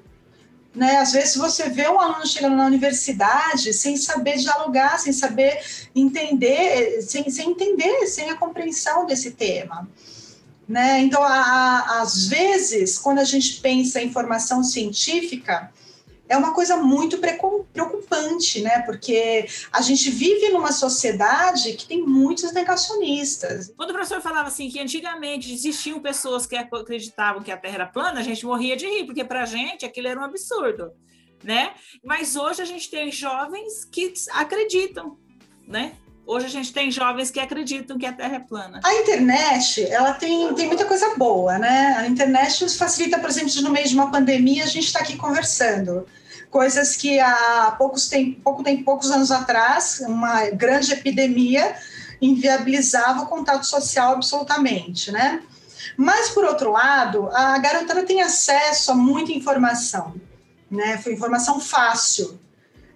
[0.75, 0.97] Né?
[0.97, 5.59] Às vezes você vê um aluno chegando na universidade sem saber dialogar, sem saber
[5.95, 9.87] entender, sem, sem entender, sem a compreensão desse tema.
[10.67, 11.01] Né?
[11.01, 15.71] Então, a, a, às vezes, quando a gente pensa em formação científica,
[16.33, 18.81] é uma coisa muito preocupante, né?
[18.81, 23.71] Porque a gente vive numa sociedade que tem muitos negacionistas.
[23.77, 27.85] Quando o professor falava assim que antigamente existiam pessoas que acreditavam que a Terra era
[27.85, 30.91] plana, a gente morria de rir, porque para a gente aquilo era um absurdo,
[31.43, 31.73] né?
[32.03, 35.17] Mas hoje a gente tem jovens que acreditam,
[35.67, 35.93] né?
[36.25, 38.79] Hoje a gente tem jovens que acreditam que a Terra é plana.
[38.83, 41.95] A internet, ela tem, tem muita coisa boa, né?
[41.97, 45.17] A internet nos facilita, por exemplo, no meio de uma pandemia, a gente está aqui
[45.17, 46.07] conversando.
[46.53, 51.75] Coisas que há poucos, tem, pouco tem poucos anos atrás, uma grande epidemia
[52.21, 55.41] inviabilizava o contato social absolutamente, né?
[55.97, 60.13] Mas, por outro lado, a garotada tem acesso a muita informação,
[60.69, 60.99] né?
[60.99, 62.39] Foi informação fácil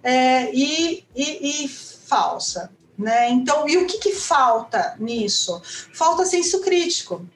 [0.04, 2.70] é, e, e, e falsa.
[2.96, 3.28] Né?
[3.30, 5.60] Então, e o que, que falta nisso?
[5.92, 7.26] Falta senso crítico.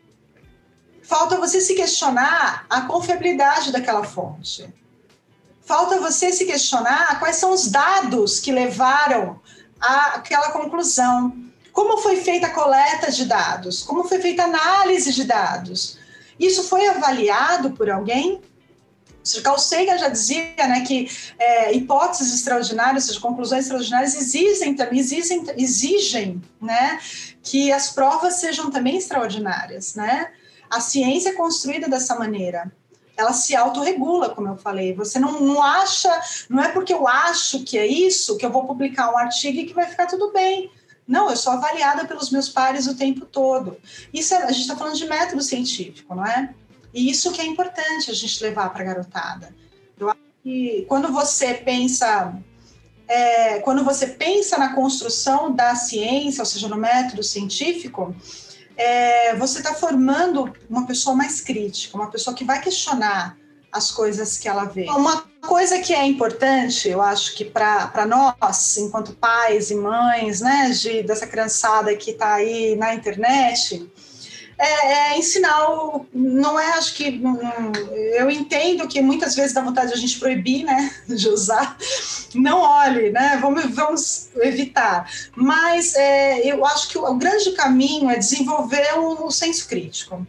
[1.03, 4.73] Falta você se questionar a confiabilidade daquela fonte.
[5.65, 9.41] Falta você se questionar quais são os dados que levaram
[9.81, 11.37] àquela conclusão.
[11.73, 13.83] Como foi feita a coleta de dados?
[13.83, 15.99] Como foi feita a análise de dados?
[16.39, 18.41] Isso foi avaliado por alguém?
[19.43, 25.45] Carl Sagan já dizia né, que é, hipóteses extraordinárias, ou seja, conclusões extraordinárias, exigem, exigem,
[25.57, 26.99] exigem né,
[27.43, 29.95] que as provas sejam também extraordinárias.
[29.95, 30.29] Né?
[30.69, 32.73] A ciência é construída dessa maneira.
[33.23, 34.95] Ela se autorregula, como eu falei.
[34.95, 36.11] Você não, não acha,
[36.49, 39.67] não é porque eu acho que é isso que eu vou publicar um artigo e
[39.67, 40.71] que vai ficar tudo bem.
[41.07, 43.77] Não, eu sou avaliada pelos meus pares o tempo todo.
[44.13, 46.55] Isso é, a gente está falando de método científico, não é?
[46.95, 49.55] E isso que é importante a gente levar para a garotada.
[49.99, 52.35] Eu acho que quando você pensa
[53.09, 58.15] é, quando você pensa na construção da ciência, ou seja, no método científico,
[58.77, 63.37] é, você está formando uma pessoa mais crítica, uma pessoa que vai questionar
[63.73, 64.85] as coisas que ela vê.
[64.91, 70.71] Uma coisa que é importante, eu acho que para nós, enquanto pais e mães, né,
[70.71, 73.91] de, dessa criançada que está aí na internet,
[74.63, 76.07] é, é ensinar o.
[76.15, 77.21] Não é, acho que.
[78.15, 80.95] eu entendo que muitas vezes dá vontade de a gente proibir, né?
[81.09, 81.77] De usar.
[82.35, 83.39] Não olhe, né?
[83.41, 85.11] Vamos, vamos evitar.
[85.35, 90.25] Mas é, eu acho que o, o, grande caminho é desenvolver o, o senso crítico.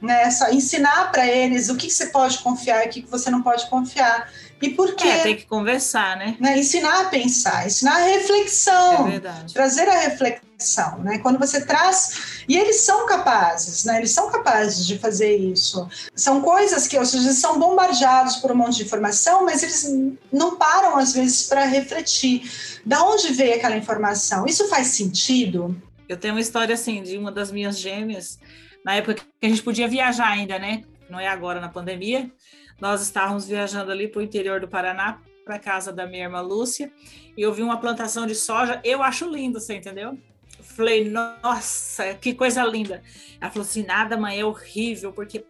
[0.00, 0.30] Né?
[0.50, 3.42] ensinar para eles o que, que, você pode confiar e o que, que você não
[3.42, 4.30] pode confiar.
[4.60, 5.08] E por quê?
[5.08, 6.36] É, tem que conversar, né?
[6.38, 6.58] né?
[6.58, 9.20] Ensinar a pensar, ensinar a reflexão, é
[9.52, 11.18] trazer a reflexão, né?
[11.18, 13.98] Quando você traz e eles são capazes, né?
[13.98, 15.88] Eles são capazes de fazer isso.
[16.14, 19.90] São coisas que, ou seja, são bombardeados por um monte de informação, mas eles
[20.30, 22.42] não param às vezes para refletir.
[22.84, 24.44] Da onde veio aquela informação?
[24.44, 25.74] Isso faz sentido?
[26.06, 28.38] Eu tenho uma história assim de uma das minhas gêmeas,
[28.84, 30.82] na época que a gente podia viajar ainda, né?
[31.08, 32.30] Não é agora na pandemia
[32.80, 36.92] nós estávamos viajando ali para o interior do Paraná, para casa da minha irmã Lúcia,
[37.36, 38.80] e eu vi uma plantação de soja.
[38.84, 40.18] Eu acho lindo, você entendeu?
[40.62, 43.02] Falei, nossa, que coisa linda.
[43.40, 45.44] Ela falou assim: nada, mãe, é horrível, porque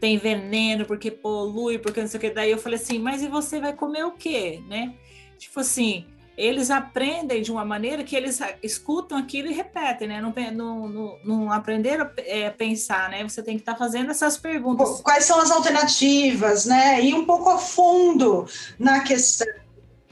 [0.00, 2.30] tem veneno, porque polui, porque não sei o que.
[2.30, 4.94] Daí eu falei assim: mas e você vai comer o quê, né?
[5.38, 10.20] Tipo assim, eles aprendem de uma maneira que eles escutam aquilo e repetem, né?
[10.20, 13.22] Não, não, não, não aprenderam a é, pensar, né?
[13.22, 15.00] Você tem que estar tá fazendo essas perguntas.
[15.00, 17.02] Quais são as alternativas, né?
[17.02, 18.46] E um pouco a fundo
[18.78, 19.46] na questão.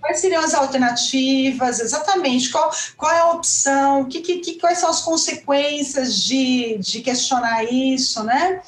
[0.00, 1.80] Quais seriam as alternativas?
[1.80, 2.50] Exatamente.
[2.50, 4.04] Qual, qual é a opção?
[4.04, 8.62] Que, que, que, quais são as consequências de, de questionar isso, né?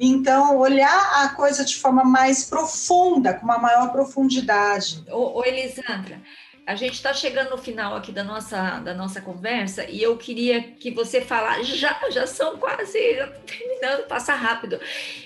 [0.00, 5.02] Então, olhar a coisa de forma mais profunda, com uma maior profundidade.
[5.10, 6.22] Ô, ô Elisandra,
[6.68, 10.62] a gente está chegando no final aqui da nossa, da nossa conversa e eu queria
[10.62, 14.78] que você falasse, já, já são quase já terminando, passa rápido.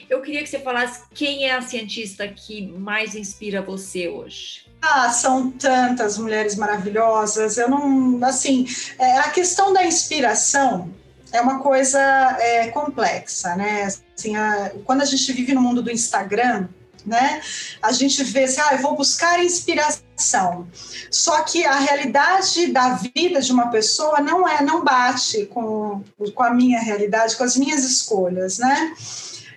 [0.09, 4.65] Eu queria que você falasse quem é a cientista que mais inspira você hoje.
[4.81, 7.59] Ah, são tantas mulheres maravilhosas.
[7.59, 8.65] Eu não, assim,
[8.97, 10.95] é, a questão da inspiração
[11.33, 11.99] é uma coisa
[12.39, 13.89] é, complexa, né?
[14.17, 16.69] Assim, a, quando a gente vive no mundo do Instagram,
[17.05, 17.41] né?
[17.81, 20.69] A gente vê assim, ah, eu vou buscar inspiração.
[21.11, 26.03] Só que a realidade da vida de uma pessoa não é, não bate com,
[26.35, 28.95] com a minha realidade, com as minhas escolhas, né?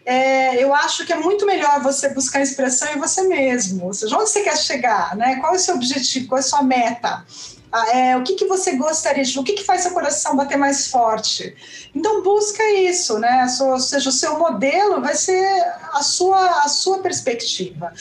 [0.05, 3.85] é, eu acho que é muito melhor você buscar inspiração em você mesmo.
[3.85, 5.37] Ou seja, onde você quer chegar, né?
[5.37, 7.25] Qual é o seu objetivo, qual é a sua meta?
[7.77, 10.57] Ah, é, o que, que você gostaria de, o que, que faz seu coração bater
[10.57, 11.53] mais forte?
[11.93, 13.45] Então busca isso, né?
[13.59, 15.45] ou seja, o seu modelo vai ser
[15.91, 17.91] a sua, a sua perspectiva,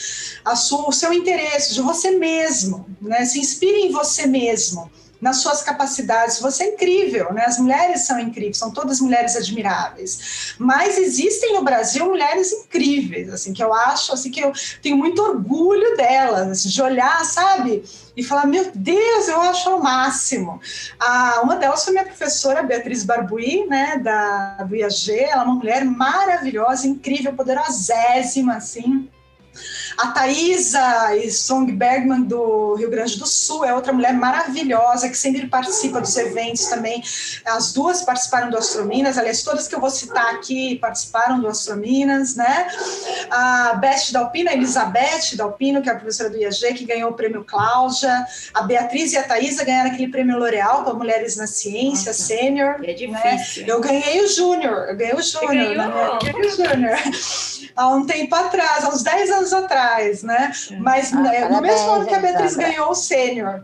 [0.45, 3.25] a sua, o seu interesse de você mesmo, né?
[3.25, 4.89] Se inspire em você mesmo
[5.21, 6.39] nas suas capacidades.
[6.39, 7.45] Você é incrível, né?
[7.45, 10.55] As mulheres são incríveis, são todas mulheres admiráveis.
[10.57, 14.51] Mas existem no Brasil mulheres incríveis, assim, que eu acho, assim, que eu
[14.81, 17.83] tenho muito orgulho delas, assim, de olhar, sabe?
[18.15, 20.61] E falar, meu Deus, eu acho o máximo.
[20.99, 25.11] Ah, uma delas foi minha professora, Beatriz Barbuí, né, da, do IAG.
[25.11, 29.09] Ela é uma mulher maravilhosa, incrível, poderosíssima, assim
[29.97, 35.47] a Thaisa Strong Bergman, do Rio Grande do Sul, é outra mulher maravilhosa que sempre
[35.47, 37.01] participa dos eventos também.
[37.45, 42.35] As duas participaram do Astrominas, aliás, todas que eu vou citar aqui participaram do Astrominas,
[42.35, 42.67] né?
[43.29, 47.13] A Beth Dalpino, a Elizabeth Dalpino, que é a professora do IAG, que ganhou o
[47.13, 48.25] prêmio Cláudia.
[48.53, 52.77] A Beatriz e a Thaisa ganharam aquele prêmio L'Oréal para Mulheres na Ciência, Nossa, Sênior.
[52.83, 53.65] É difícil.
[53.65, 53.73] Né?
[53.73, 55.75] Eu ganhei o Júnior, eu ganhei o Júnior.
[55.75, 56.19] Né?
[56.23, 56.97] Ganhei o Júnior.
[57.75, 60.51] Há um tempo atrás, há uns 10 anos atrás, né?
[60.71, 60.75] É.
[60.77, 63.63] Mas ah, né, no mesmo ano que a Beatriz ganhou o sênior.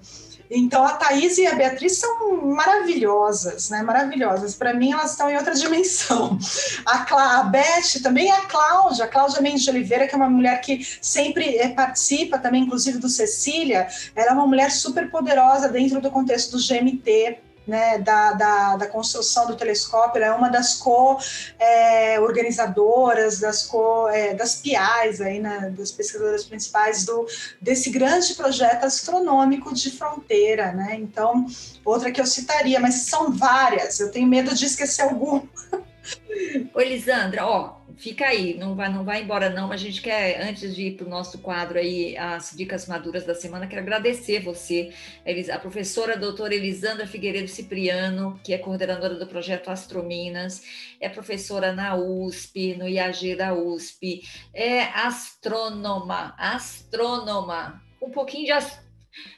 [0.53, 3.81] Então a Thaís e a Beatriz são maravilhosas, né?
[3.81, 4.53] Maravilhosas.
[4.53, 6.37] Para mim, elas estão em outra dimensão.
[6.85, 10.29] A, Clá, a Beth, também a Cláudia, a Cláudia Mendes de Oliveira, que é uma
[10.29, 15.69] mulher que sempre é, participa também, inclusive do Cecília, ela é uma mulher super poderosa
[15.69, 20.49] dentro do contexto do GMT né, da, da, da, construção do telescópio, ela é uma
[20.49, 27.25] das co-organizadoras, é, das, co, é, das PIAs, aí, né, das pesquisadoras principais do,
[27.61, 30.71] desse grande projeto astronômico de fronteira.
[30.71, 30.97] Né?
[30.99, 31.45] Então,
[31.85, 35.43] outra que eu citaria, mas são várias, eu tenho medo de esquecer alguma.
[36.73, 40.41] Ô, Elisandra, ó, fica aí, não vai, não vai embora não, mas a gente quer,
[40.41, 44.39] antes de ir para o nosso quadro aí, as dicas maduras da semana, quero agradecer
[44.39, 44.91] você,
[45.53, 50.63] a professora doutora Elisandra Figueiredo Cipriano, que é coordenadora do projeto Astrominas,
[50.99, 58.51] é professora na USP, no IAG da USP, é astrônoma, astrônoma, um pouquinho de...
[58.51, 58.81] Ast...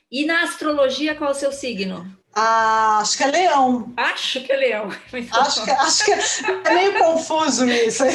[0.09, 2.22] E na astrologia, qual é o seu signo?
[2.35, 3.93] Ah, acho que é leão.
[3.95, 4.89] Acho que é leão.
[5.31, 8.03] Acho que, acho que é meio confuso isso.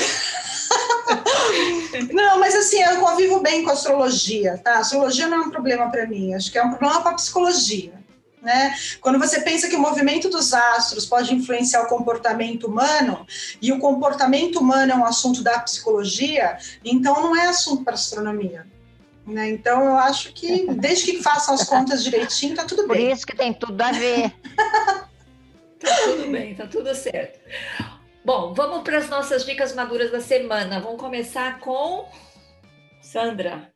[2.12, 4.74] Não, mas assim, eu convivo bem com a astrologia, tá?
[4.74, 7.14] A astrologia não é um problema para mim, acho que é um problema para a
[7.14, 7.92] psicologia.
[8.42, 8.74] Né?
[9.00, 13.26] Quando você pensa que o movimento dos astros pode influenciar o comportamento humano
[13.60, 18.66] e o comportamento humano é um assunto da psicologia, então não é assunto para astronomia.
[19.28, 19.50] Né?
[19.50, 23.06] Então, eu acho que, desde que façam as contas direitinho, tá tudo bem.
[23.06, 24.32] Por isso que tem tudo a ver.
[25.78, 27.38] tá tudo bem, tá tudo certo.
[28.24, 30.80] Bom, vamos para as nossas dicas maduras da semana.
[30.80, 32.08] Vamos começar com
[33.02, 33.70] Sandra.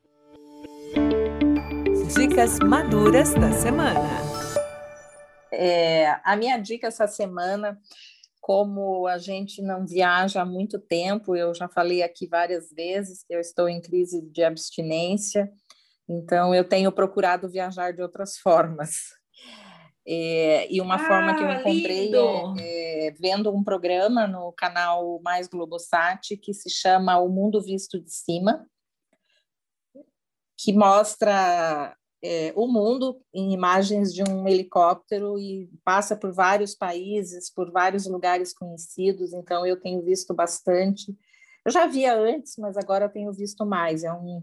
[2.15, 4.09] Dicas maduras da semana.
[5.51, 7.79] É, a minha dica essa semana
[8.43, 13.33] como a gente não viaja há muito tempo, eu já falei aqui várias vezes que
[13.33, 15.49] eu estou em crise de abstinência,
[16.09, 18.95] então eu tenho procurado viajar de outras formas.
[20.05, 25.21] É, e uma ah, forma que eu encontrei é, é, vendo um programa no canal
[25.23, 28.67] Mais Globosat que se chama O Mundo Visto de Cima,
[30.57, 37.49] que mostra é, o mundo em imagens de um helicóptero e passa por vários países,
[37.49, 41.13] por vários lugares conhecidos, então eu tenho visto bastante.
[41.65, 44.05] Eu já via antes, mas agora tenho visto mais.
[44.05, 44.41] É um,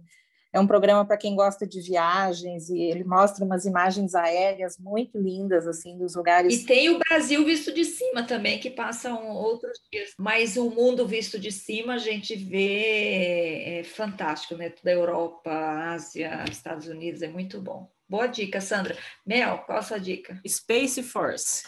[0.52, 5.16] é um programa para quem gosta de viagens e ele mostra umas imagens aéreas muito
[5.18, 6.52] lindas assim dos lugares.
[6.52, 10.10] E tem o Brasil visto de cima também que passam outros dias.
[10.18, 14.70] Mas o mundo visto de cima a gente vê é fantástico, né?
[14.70, 15.50] Toda a Europa,
[15.92, 17.88] Ásia, Estados Unidos é muito bom.
[18.08, 18.98] Boa dica, Sandra.
[19.24, 20.40] Mel, qual a sua dica?
[20.46, 21.62] Space Force,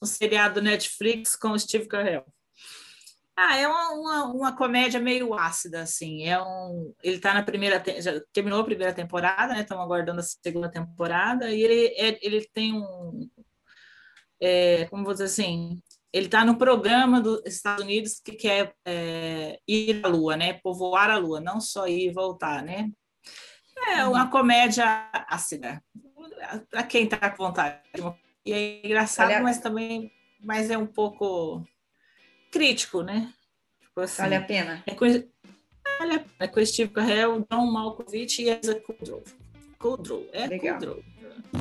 [0.00, 2.24] um seriado Netflix com Steve Carell.
[3.36, 6.24] Ah, é uma, uma, uma, comédia meio ácida, assim.
[6.24, 9.62] É um, ele está na primeira, já terminou a primeira temporada, né?
[9.62, 13.28] Estamos aguardando a segunda temporada e ele, é, ele tem um,
[14.40, 15.80] é, como vou dizer assim,
[16.12, 20.54] ele está no programa dos Estados Unidos que quer é, ir à Lua, né?
[20.54, 22.90] Povoar a Lua, não só ir e voltar, né?
[23.88, 25.82] É uma comédia ácida,
[26.70, 27.80] para quem está com vontade.
[28.44, 29.42] E é engraçado, Olha...
[29.42, 31.64] mas também, mas é um pouco
[32.52, 33.32] crítico, né?
[33.80, 34.82] Tipo assim, vale a pena.
[34.86, 35.06] É com,
[36.38, 39.24] é com Steve Carell, John Malkovich e Asa Kudrow.
[39.78, 40.78] Kudrow, é Legal.
[40.78, 41.02] Kudrow.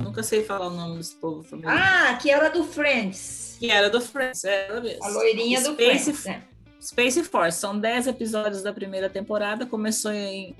[0.04, 1.70] Nunca sei falar o nome desse povo também.
[1.70, 3.58] Ah, que era do Friends.
[3.60, 5.04] Que era do Friends, é ela mesmo.
[5.04, 6.26] A loirinha Space, do Friends.
[6.28, 6.52] É.
[6.82, 10.56] Space Force, são 10 episódios da primeira temporada, começou em,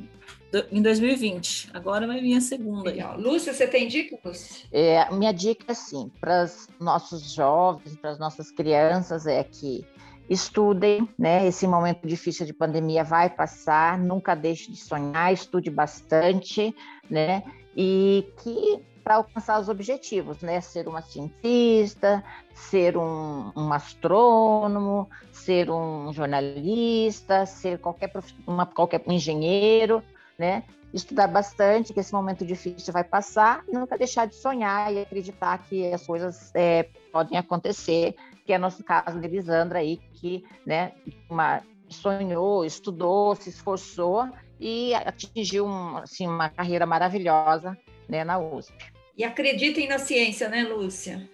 [0.72, 1.70] em 2020.
[1.74, 2.90] Agora vai vir a segunda.
[2.92, 3.20] Legal.
[3.20, 4.68] Lúcia, você tem dica, Lúcia?
[4.72, 9.84] É, minha dica, é assim, para os nossos jovens, para as nossas crianças, é que
[10.32, 11.46] estudem, né?
[11.46, 16.74] Esse momento difícil de pandemia vai passar, nunca deixe de sonhar, estude bastante,
[17.10, 17.44] né?
[17.76, 20.62] E que para alcançar os objetivos, né?
[20.62, 22.24] Ser uma cientista,
[22.54, 28.10] ser um, um astrônomo, ser um jornalista, ser qualquer,
[28.48, 30.02] uma, qualquer engenheiro,
[30.40, 30.64] né?
[30.94, 35.58] Estudar bastante, que esse momento difícil vai passar, e nunca deixar de sonhar e acreditar
[35.60, 38.16] que as coisas é, podem acontecer,
[38.46, 40.92] que é nosso caso de Elisandra aí, que né,
[41.30, 44.30] uma, sonhou, estudou, se esforçou
[44.60, 47.78] e atingiu um, assim, uma carreira maravilhosa
[48.08, 48.74] né, na USP.
[49.18, 51.30] E acreditem na ciência, né, Lúcia?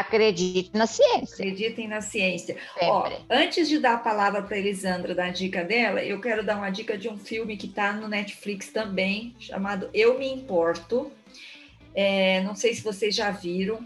[0.00, 1.34] Acredite na ciência.
[1.34, 2.56] Acreditem na ciência.
[2.82, 6.56] Ó, antes de dar a palavra para Elisandra dar a dica dela, eu quero dar
[6.56, 11.10] uma dica de um filme que está no Netflix também, chamado Eu Me Importo.
[11.94, 13.78] É, não sei se vocês já viram.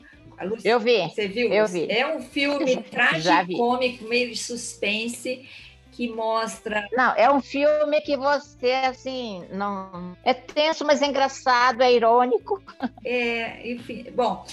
[0.65, 1.03] Eu vi.
[1.09, 1.53] Você viu?
[1.53, 1.87] Eu vi.
[1.91, 5.47] É um filme tragicômico, meio de suspense
[5.93, 6.89] que mostra.
[6.93, 10.17] Não, é um filme que você, assim, não.
[10.25, 12.63] É tenso, mas é engraçado, é irônico.
[13.05, 14.07] É, enfim.
[14.15, 14.47] Bom,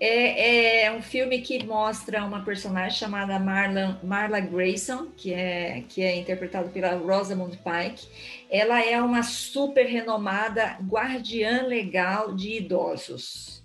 [0.00, 6.02] é, é, um filme que mostra uma personagem chamada Marla, Marla Grayson, que é, que
[6.02, 8.06] é interpretada pela Rosamund Pike.
[8.50, 13.58] Ela é uma super renomada guardiã legal de idosos.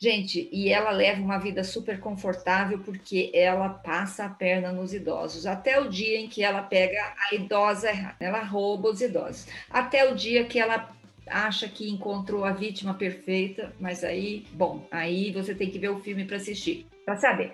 [0.00, 5.44] Gente, e ela leva uma vida super confortável porque ela passa a perna nos idosos.
[5.44, 7.90] Até o dia em que ela pega a idosa
[8.20, 9.48] ela rouba os idosos.
[9.68, 10.88] Até o dia que ela
[11.30, 16.00] acha que encontrou a vítima perfeita, mas aí, bom, aí você tem que ver o
[16.00, 17.52] filme para assistir, para saber.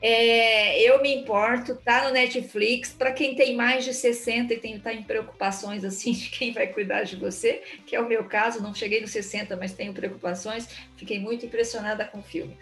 [0.00, 2.92] É, eu me importo, tá no Netflix.
[2.92, 6.66] Para quem tem mais de 60 e tem tá em preocupações assim de quem vai
[6.66, 10.68] cuidar de você, que é o meu caso, não cheguei nos 60, mas tenho preocupações.
[10.96, 12.56] Fiquei muito impressionada com o filme.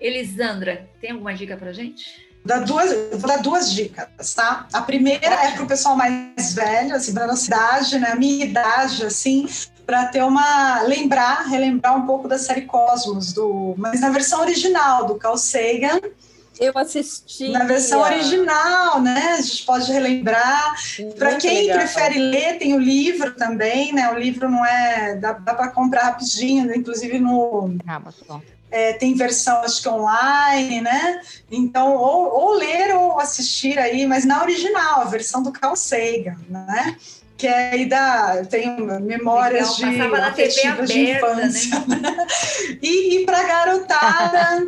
[0.00, 2.29] Elisandra, tem alguma dica para gente?
[2.44, 4.66] Dar duas, vou dar duas dicas, tá?
[4.72, 8.12] A primeira é para o pessoal mais velho, assim, para nossa idade, né?
[8.12, 9.46] A minha idade, assim,
[9.84, 15.04] para ter uma lembrar, relembrar um pouco da série Cosmos, do, mas na versão original
[15.06, 16.00] do Carl Sagan.
[16.60, 17.48] Eu assisti.
[17.48, 19.34] Na versão original, né?
[19.38, 20.74] A gente pode relembrar.
[21.18, 21.78] Para quem legal.
[21.78, 24.10] prefere ler, tem o livro também, né?
[24.10, 25.16] O livro não é.
[25.16, 27.74] dá, dá para comprar rapidinho, inclusive no.
[27.86, 28.40] Amazon.
[28.70, 31.20] É, tem versão, acho que online, né?
[31.50, 36.36] Então, ou, ou, ler ou assistir aí, mas na original, a versão do Carl Sagan,
[36.48, 36.96] né?
[37.36, 42.26] que é aí da tenho memórias Legal, de afetivas de infância né?
[42.82, 44.66] e, e para garotada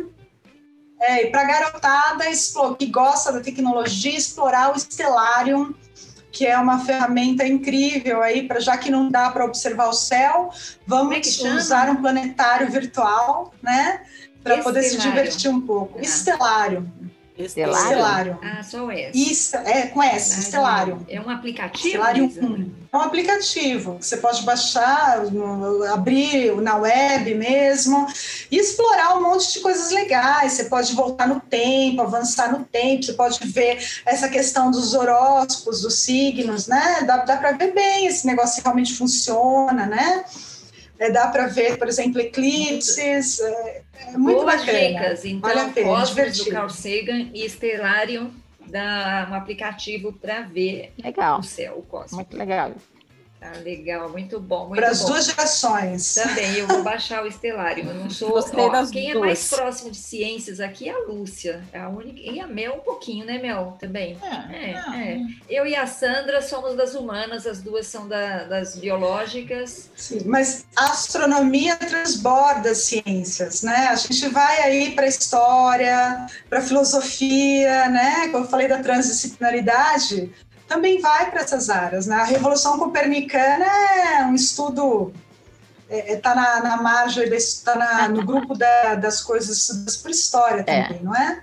[0.99, 2.25] é, para garotada
[2.79, 5.73] que gosta da tecnologia explorar o Stellarium
[6.33, 10.49] que é uma ferramenta incrível aí para já que não dá para observar o céu
[10.85, 14.01] vamos é usar um planetário virtual né?
[14.43, 15.99] Para poder se divertir um pouco.
[15.99, 16.01] Ah.
[16.01, 16.91] Estelário
[17.37, 17.83] Estelário?
[17.83, 18.39] Estelário.
[18.43, 19.31] Ah, só S.
[19.31, 21.03] Isso, é, com S, Estelário.
[21.09, 21.87] É um aplicativo?
[21.87, 22.71] Estelário 1.
[22.91, 25.23] É um aplicativo que você pode baixar,
[25.91, 28.05] abrir na web mesmo
[28.51, 30.53] e explorar um monte de coisas legais.
[30.53, 35.81] Você pode voltar no tempo, avançar no tempo, você pode ver essa questão dos horóscopos,
[35.81, 37.03] dos signos, né?
[37.07, 40.23] Dá, dá para ver bem esse negócio realmente funciona, né?
[41.03, 43.41] É, dá para ver, por exemplo, eclipses.
[43.41, 43.81] É,
[44.13, 44.87] é muito Boas bacana.
[44.87, 45.25] dicas.
[45.25, 48.31] Então, vale a pena, Cosmos do Carl Sagan e Stellarium,
[48.67, 51.39] da, um aplicativo para ver legal.
[51.39, 52.13] o céu, o cosmos.
[52.13, 52.71] Muito legal.
[53.45, 54.67] Ah, legal, muito bom.
[54.67, 56.13] Muito Para as duas gerações.
[56.15, 57.85] Também, eu vou baixar o Estelário.
[57.87, 58.29] Eu não sou.
[58.29, 59.25] Gostei ó, das quem é duas.
[59.25, 61.61] mais próximo de ciências aqui é a Lúcia.
[61.73, 62.19] É a única.
[62.21, 63.75] E a Mel um pouquinho, né, Mel?
[63.79, 64.17] Também.
[64.23, 64.93] É, não.
[64.93, 65.19] é.
[65.49, 69.89] Eu e a Sandra somos das humanas, as duas são da- das biológicas.
[69.95, 73.87] Sim, mas a astronomia transborda as ciências, né?
[73.89, 78.29] A gente vai aí para a história, para a filosofia, né?
[78.31, 80.31] Como eu falei da transdisciplinaridade,
[80.67, 82.15] também vai para essas áreas, né?
[82.15, 85.13] A Revolução Copernicana é um estudo
[85.89, 90.83] está na, na margem, está no grupo da- das coisas das por história É.
[90.87, 91.41] também, não é?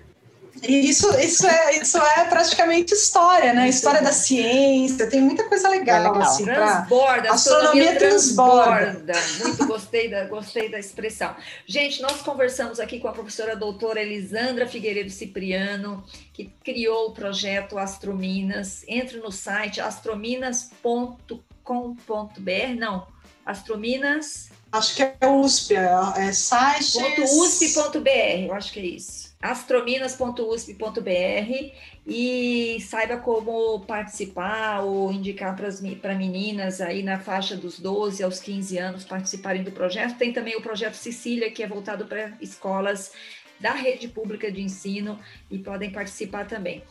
[0.62, 3.68] E isso, isso, é, isso é praticamente história, né?
[3.68, 6.22] História da ciência, tem muita coisa legal, É legal.
[6.22, 9.12] assim, pra- Transborda, a Astronomia astronomia transborda.
[9.12, 9.48] transborda.
[9.48, 11.34] Muito gostei da, gostei da expressão.
[11.66, 17.78] Gente, nós conversamos aqui com a professora doutora Elisandra Figueiredo Cipriano, que criou o projeto
[17.78, 18.84] Astrominas.
[18.86, 23.06] Entre no site astrominas.com.br, não,
[23.44, 24.48] astrominas.
[24.72, 25.90] Acho que é USP, é,
[26.28, 26.96] é site.
[27.22, 29.29] .usp.br, eu acho que é isso.
[29.40, 31.72] astrominas.usp.br
[32.06, 38.78] e saiba como participar ou indicar para meninas aí na faixa dos 12 aos 15
[38.78, 40.18] anos participarem do projeto.
[40.18, 43.12] Tem também o projeto Sicília, que é voltado para escolas
[43.58, 45.18] da rede pública de ensino
[45.50, 46.82] e podem participar também.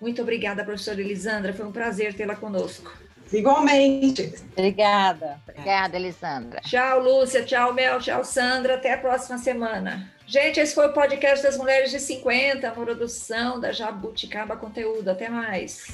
[0.00, 2.92] Muito obrigada, professora Elisandra, foi um prazer tê-la conosco.
[3.32, 4.34] Igualmente.
[4.52, 5.40] Obrigada.
[5.48, 6.60] Obrigada, Elisandra.
[6.60, 7.44] Tchau, Lúcia.
[7.44, 7.98] Tchau, Mel.
[7.98, 8.74] Tchau, Sandra.
[8.74, 10.10] Até a próxima semana.
[10.26, 15.10] Gente, esse foi o podcast das Mulheres de 50, uma produção da Jabuticaba Conteúdo.
[15.10, 15.86] Até mais.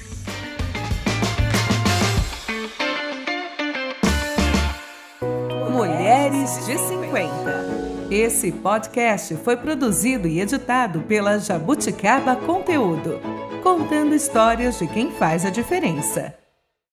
[5.69, 7.81] Mulheres de 50.
[8.09, 13.19] Esse podcast foi produzido e editado pela Jabuticaba Conteúdo,
[13.63, 16.40] contando histórias de quem faz a diferença.